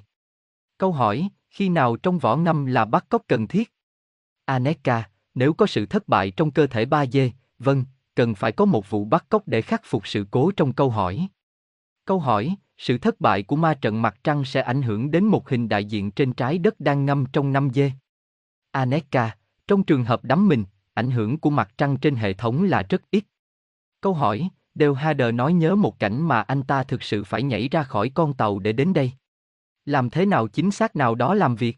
Câu 0.77 0.91
hỏi, 0.91 1.29
khi 1.51 1.69
nào 1.69 1.95
trong 1.95 2.19
võ 2.19 2.35
ngâm 2.35 2.65
là 2.65 2.85
bắt 2.85 3.05
cóc 3.09 3.21
cần 3.27 3.47
thiết? 3.47 3.73
Aneka, 4.45 5.09
nếu 5.35 5.53
có 5.53 5.65
sự 5.65 5.85
thất 5.85 6.07
bại 6.07 6.31
trong 6.31 6.51
cơ 6.51 6.67
thể 6.67 6.85
ba 6.85 7.05
dê, 7.05 7.31
vâng, 7.59 7.85
cần 8.15 8.35
phải 8.35 8.51
có 8.51 8.65
một 8.65 8.89
vụ 8.89 9.05
bắt 9.05 9.25
cóc 9.29 9.47
để 9.47 9.61
khắc 9.61 9.81
phục 9.85 10.07
sự 10.07 10.25
cố 10.31 10.51
trong 10.57 10.73
câu 10.73 10.89
hỏi. 10.89 11.27
Câu 12.05 12.19
hỏi, 12.19 12.55
sự 12.77 12.97
thất 12.97 13.21
bại 13.21 13.43
của 13.43 13.55
ma 13.55 13.73
trận 13.73 14.01
mặt 14.01 14.17
trăng 14.23 14.45
sẽ 14.45 14.61
ảnh 14.61 14.81
hưởng 14.81 15.11
đến 15.11 15.25
một 15.25 15.49
hình 15.49 15.69
đại 15.69 15.85
diện 15.85 16.11
trên 16.11 16.33
trái 16.33 16.57
đất 16.57 16.79
đang 16.79 17.05
ngâm 17.05 17.25
trong 17.33 17.53
năm 17.53 17.69
dê. 17.73 17.91
Aneka, 18.71 19.37
trong 19.67 19.83
trường 19.83 20.03
hợp 20.03 20.23
đắm 20.23 20.47
mình, 20.47 20.65
ảnh 20.93 21.11
hưởng 21.11 21.37
của 21.37 21.49
mặt 21.49 21.71
trăng 21.77 21.97
trên 21.97 22.15
hệ 22.15 22.33
thống 22.33 22.63
là 22.63 22.83
rất 22.89 23.01
ít. 23.11 23.23
Câu 24.01 24.13
hỏi, 24.13 24.49
Đều 24.75 24.93
Hader 24.93 25.33
nói 25.33 25.53
nhớ 25.53 25.75
một 25.75 25.99
cảnh 25.99 26.21
mà 26.21 26.41
anh 26.41 26.63
ta 26.63 26.83
thực 26.83 27.03
sự 27.03 27.23
phải 27.23 27.43
nhảy 27.43 27.69
ra 27.69 27.83
khỏi 27.83 28.09
con 28.09 28.33
tàu 28.33 28.59
để 28.59 28.71
đến 28.71 28.93
đây. 28.93 29.11
Làm 29.85 30.09
thế 30.09 30.25
nào 30.25 30.47
chính 30.47 30.71
xác 30.71 30.95
nào 30.95 31.15
đó 31.15 31.33
làm 31.33 31.55
việc? 31.55 31.77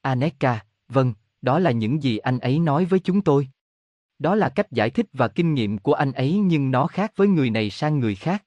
Aneka, 0.00 0.64
vâng, 0.88 1.14
đó 1.42 1.58
là 1.58 1.70
những 1.70 2.02
gì 2.02 2.18
anh 2.18 2.38
ấy 2.38 2.58
nói 2.58 2.84
với 2.84 3.00
chúng 3.00 3.22
tôi. 3.22 3.48
Đó 4.18 4.34
là 4.34 4.48
cách 4.48 4.72
giải 4.72 4.90
thích 4.90 5.06
và 5.12 5.28
kinh 5.28 5.54
nghiệm 5.54 5.78
của 5.78 5.92
anh 5.92 6.12
ấy 6.12 6.32
nhưng 6.32 6.70
nó 6.70 6.86
khác 6.86 7.12
với 7.16 7.28
người 7.28 7.50
này 7.50 7.70
sang 7.70 7.98
người 7.98 8.14
khác. 8.14 8.44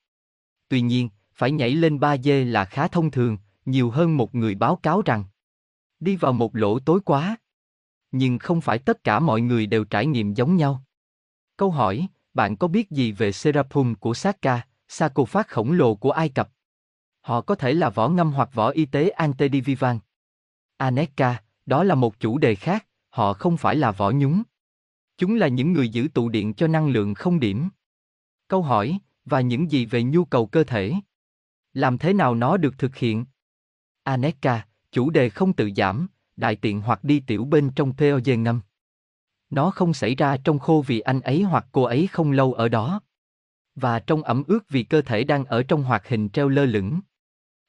Tuy 0.68 0.82
nhiên, 0.82 1.10
phải 1.34 1.52
nhảy 1.52 1.72
lên 1.72 2.00
ba 2.00 2.18
dê 2.18 2.46
là 2.46 2.66
khá 2.66 2.88
thông 2.88 3.12
thường, 3.12 3.38
nhiều 3.66 3.90
hơn 3.90 4.18
một 4.18 4.36
người 4.36 4.56
báo 4.56 4.76
cáo 4.76 5.02
rằng 5.02 5.24
đi 6.00 6.16
vào 6.16 6.34
một 6.34 6.56
lỗ 6.56 6.80
tối 6.80 7.00
quá. 7.06 7.38
Nhưng 8.12 8.40
không 8.40 8.62
phải 8.62 8.80
tất 8.80 9.04
cả 9.04 9.20
mọi 9.20 9.42
người 9.42 9.66
đều 9.66 9.84
trải 9.84 10.06
nghiệm 10.06 10.34
giống 10.34 10.56
nhau. 10.56 10.84
Câu 11.58 11.72
hỏi, 11.72 12.08
bạn 12.34 12.58
có 12.58 12.68
biết 12.68 12.92
gì 12.92 13.12
về 13.12 13.32
Serapum 13.32 13.94
của 13.96 14.14
Saka, 14.14 14.62
sarcophagus 14.88 15.48
khổng 15.48 15.72
lồ 15.72 15.96
của 15.96 16.12
Ai 16.12 16.30
Cập? 16.30 16.50
Họ 17.26 17.42
có 17.42 17.56
thể 17.56 17.74
là 17.74 17.90
võ 17.90 18.10
ngâm 18.10 18.32
hoặc 18.32 18.50
võ 18.54 18.70
y 18.70 18.86
tế 18.86 19.10
antedivivan. 19.10 20.00
Aneka, 20.78 21.44
đó 21.66 21.84
là 21.84 21.96
một 21.96 22.20
chủ 22.20 22.38
đề 22.38 22.56
khác, 22.56 22.88
họ 23.10 23.34
không 23.34 23.58
phải 23.58 23.76
là 23.76 23.92
võ 23.92 24.12
nhúng. 24.12 24.44
Chúng 25.18 25.36
là 25.36 25.48
những 25.48 25.74
người 25.74 25.90
giữ 25.90 26.08
tụ 26.14 26.30
điện 26.30 26.54
cho 26.54 26.68
năng 26.68 26.88
lượng 26.88 27.14
không 27.14 27.40
điểm. 27.40 27.70
Câu 28.48 28.62
hỏi, 28.62 29.00
và 29.26 29.42
những 29.42 29.72
gì 29.72 29.86
về 29.86 30.04
nhu 30.04 30.26
cầu 30.26 30.46
cơ 30.46 30.64
thể? 30.64 30.94
Làm 31.74 31.98
thế 31.98 32.14
nào 32.14 32.36
nó 32.36 32.58
được 32.58 32.78
thực 32.78 32.96
hiện? 32.96 33.26
Aneka, 34.04 34.68
chủ 34.92 35.10
đề 35.10 35.30
không 35.30 35.54
tự 35.54 35.70
giảm, 35.76 36.08
đại 36.36 36.56
tiện 36.56 36.82
hoặc 36.82 37.04
đi 37.04 37.20
tiểu 37.20 37.46
bên 37.46 37.72
trong 37.76 37.94
POG 37.98 38.44
ngâm. 38.44 38.62
Nó 39.50 39.72
không 39.72 39.94
xảy 39.94 40.16
ra 40.16 40.38
trong 40.38 40.60
khô 40.60 40.84
vì 40.88 41.00
anh 41.00 41.22
ấy 41.22 41.42
hoặc 41.42 41.66
cô 41.72 41.84
ấy 41.84 42.08
không 42.08 42.32
lâu 42.32 42.54
ở 42.54 42.70
đó. 42.70 43.02
Và 43.76 44.00
trong 44.00 44.24
ẩm 44.24 44.44
ướt 44.48 44.70
vì 44.70 44.84
cơ 44.84 45.02
thể 45.02 45.24
đang 45.24 45.46
ở 45.46 45.64
trong 45.64 45.84
hoạt 45.84 46.08
hình 46.08 46.30
treo 46.30 46.50
lơ 46.50 46.66
lửng. 46.66 47.00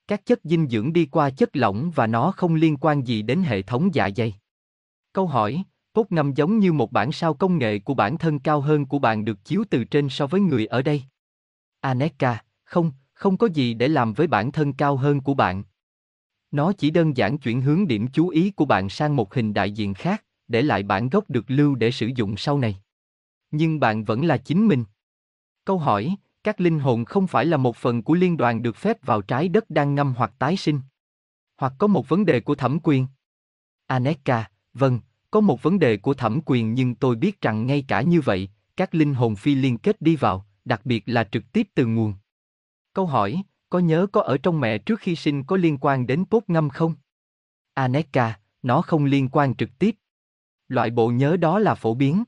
Các 0.09 0.27
chất 0.27 0.41
dinh 0.45 0.69
dưỡng 0.69 0.93
đi 0.93 1.07
qua 1.07 1.31
chất 1.31 1.57
lỏng 1.57 1.91
và 1.95 2.07
nó 2.07 2.33
không 2.37 2.55
liên 2.55 2.77
quan 2.77 3.07
gì 3.07 3.23
đến 3.23 3.43
hệ 3.43 3.63
thống 3.63 3.95
dạ 3.95 4.11
dày. 4.17 4.35
Câu 5.13 5.27
hỏi, 5.27 5.63
cốt 5.93 6.13
ngâm 6.13 6.35
giống 6.35 6.59
như 6.59 6.73
một 6.73 6.93
bản 6.93 7.13
sao 7.13 7.35
công 7.35 7.59
nghệ 7.59 7.79
của 7.79 7.95
bản 7.95 8.19
thân 8.19 8.39
cao 8.39 8.61
hơn 8.61 8.87
của 8.87 8.99
bạn 8.99 9.25
được 9.25 9.45
chiếu 9.45 9.65
từ 9.71 9.85
trên 9.85 10.09
so 10.09 10.27
với 10.27 10.41
người 10.41 10.67
ở 10.67 10.83
đây. 10.83 11.03
Aneka, 11.81 12.45
không, 12.65 12.93
không 13.13 13.37
có 13.37 13.49
gì 13.55 13.75
để 13.75 13.89
làm 13.89 14.13
với 14.13 14.27
bản 14.27 14.53
thân 14.53 14.73
cao 14.73 14.97
hơn 14.97 15.21
của 15.21 15.35
bạn. 15.35 15.63
Nó 16.51 16.73
chỉ 16.73 16.91
đơn 16.91 17.17
giản 17.17 17.39
chuyển 17.39 17.61
hướng 17.61 17.87
điểm 17.87 18.07
chú 18.13 18.29
ý 18.29 18.51
của 18.51 18.65
bạn 18.65 18.89
sang 18.89 19.17
một 19.17 19.35
hình 19.35 19.55
đại 19.55 19.71
diện 19.71 19.95
khác, 19.95 20.25
để 20.49 20.63
lại 20.63 20.83
bản 20.83 21.09
gốc 21.09 21.31
được 21.31 21.45
lưu 21.49 21.75
để 21.75 21.91
sử 21.91 22.11
dụng 22.15 22.37
sau 22.37 22.59
này. 22.59 22.77
Nhưng 23.51 23.81
bạn 23.81 24.05
vẫn 24.05 24.27
là 24.27 24.37
chính 24.37 24.69
mình. 24.69 24.85
Câu 25.65 25.79
hỏi, 25.79 26.17
các 26.47 26.61
linh 26.61 26.79
hồn 26.79 27.05
không 27.05 27.27
phải 27.27 27.47
là 27.47 27.57
một 27.57 27.77
phần 27.77 28.03
của 28.03 28.15
liên 28.15 28.37
đoàn 28.37 28.63
được 28.63 28.77
phép 28.77 29.07
vào 29.07 29.23
trái 29.23 29.49
đất 29.49 29.71
đang 29.71 29.95
ngâm 29.95 30.15
hoặc 30.17 30.33
tái 30.39 30.57
sinh. 30.57 30.81
Hoặc 31.57 31.73
có 31.79 31.87
một 31.87 32.09
vấn 32.09 32.25
đề 32.25 32.41
của 32.41 32.55
thẩm 32.55 32.79
quyền. 32.83 33.07
Aneka, 33.87 34.51
vâng, 34.75 35.01
có 35.31 35.41
một 35.41 35.63
vấn 35.63 35.79
đề 35.79 35.97
của 35.97 36.15
thẩm 36.15 36.41
quyền 36.47 36.75
nhưng 36.75 36.95
tôi 36.95 37.17
biết 37.17 37.41
rằng 37.41 37.67
ngay 37.67 37.85
cả 37.89 38.03
như 38.03 38.21
vậy, 38.21 38.49
các 38.77 38.95
linh 38.95 39.15
hồn 39.15 39.37
phi 39.37 39.55
liên 39.55 39.79
kết 39.79 40.03
đi 40.03 40.17
vào, 40.17 40.47
đặc 40.65 40.81
biệt 40.87 41.03
là 41.07 41.25
trực 41.25 41.53
tiếp 41.53 41.69
từ 41.75 41.87
nguồn. 41.87 42.15
Câu 42.93 43.07
hỏi, 43.07 43.43
có 43.71 43.79
nhớ 43.79 44.07
có 44.13 44.21
ở 44.21 44.39
trong 44.39 44.61
mẹ 44.61 44.79
trước 44.79 45.01
khi 45.01 45.17
sinh 45.17 45.45
có 45.45 45.57
liên 45.57 45.79
quan 45.81 46.07
đến 46.07 46.25
bốt 46.31 46.45
ngâm 46.51 46.71
không? 46.71 46.95
Aneka, 47.75 48.41
nó 48.63 48.83
không 48.83 49.05
liên 49.05 49.29
quan 49.29 49.55
trực 49.55 49.71
tiếp. 49.79 49.97
Loại 50.69 50.91
bộ 50.91 51.09
nhớ 51.09 51.37
đó 51.37 51.59
là 51.59 51.75
phổ 51.75 51.95
biến. 51.95 52.25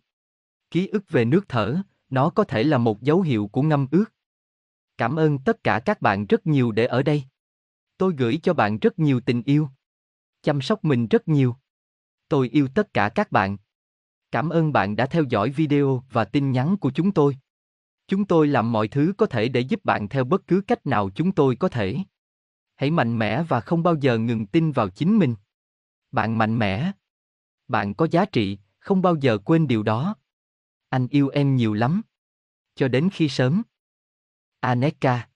Ký 0.70 0.86
ức 0.86 1.10
về 1.10 1.24
nước 1.24 1.44
thở, 1.48 1.76
nó 2.10 2.30
có 2.30 2.44
thể 2.44 2.64
là 2.64 2.78
một 2.78 3.02
dấu 3.02 3.20
hiệu 3.20 3.48
của 3.52 3.62
ngâm 3.62 3.86
ướt. 3.90 4.04
Cảm 4.98 5.16
ơn 5.16 5.38
tất 5.38 5.64
cả 5.64 5.80
các 5.84 6.00
bạn 6.00 6.26
rất 6.26 6.46
nhiều 6.46 6.72
để 6.72 6.86
ở 6.86 7.02
đây. 7.02 7.24
Tôi 7.98 8.14
gửi 8.18 8.40
cho 8.42 8.54
bạn 8.54 8.78
rất 8.78 8.98
nhiều 8.98 9.20
tình 9.20 9.42
yêu. 9.42 9.68
Chăm 10.42 10.60
sóc 10.60 10.84
mình 10.84 11.08
rất 11.08 11.28
nhiều. 11.28 11.56
Tôi 12.28 12.48
yêu 12.48 12.68
tất 12.74 12.94
cả 12.94 13.08
các 13.08 13.32
bạn. 13.32 13.56
Cảm 14.30 14.48
ơn 14.48 14.72
bạn 14.72 14.96
đã 14.96 15.06
theo 15.06 15.24
dõi 15.30 15.50
video 15.50 16.04
và 16.12 16.24
tin 16.24 16.52
nhắn 16.52 16.76
của 16.76 16.90
chúng 16.90 17.12
tôi. 17.12 17.36
Chúng 18.08 18.24
tôi 18.24 18.48
làm 18.48 18.72
mọi 18.72 18.88
thứ 18.88 19.12
có 19.18 19.26
thể 19.26 19.48
để 19.48 19.60
giúp 19.60 19.84
bạn 19.84 20.08
theo 20.08 20.24
bất 20.24 20.46
cứ 20.46 20.60
cách 20.66 20.86
nào 20.86 21.10
chúng 21.14 21.32
tôi 21.32 21.56
có 21.56 21.68
thể. 21.68 21.96
Hãy 22.76 22.90
mạnh 22.90 23.18
mẽ 23.18 23.42
và 23.42 23.60
không 23.60 23.82
bao 23.82 23.94
giờ 24.00 24.18
ngừng 24.18 24.46
tin 24.46 24.72
vào 24.72 24.88
chính 24.88 25.18
mình. 25.18 25.34
Bạn 26.12 26.38
mạnh 26.38 26.58
mẽ. 26.58 26.92
Bạn 27.68 27.94
có 27.94 28.06
giá 28.10 28.24
trị, 28.24 28.58
không 28.78 29.02
bao 29.02 29.16
giờ 29.16 29.38
quên 29.38 29.66
điều 29.66 29.82
đó. 29.82 30.14
Anh 30.88 31.06
yêu 31.10 31.28
em 31.28 31.56
nhiều 31.56 31.74
lắm. 31.74 32.02
Cho 32.74 32.88
đến 32.88 33.08
khi 33.12 33.28
sớm. 33.28 33.62
Aneka 34.60 35.28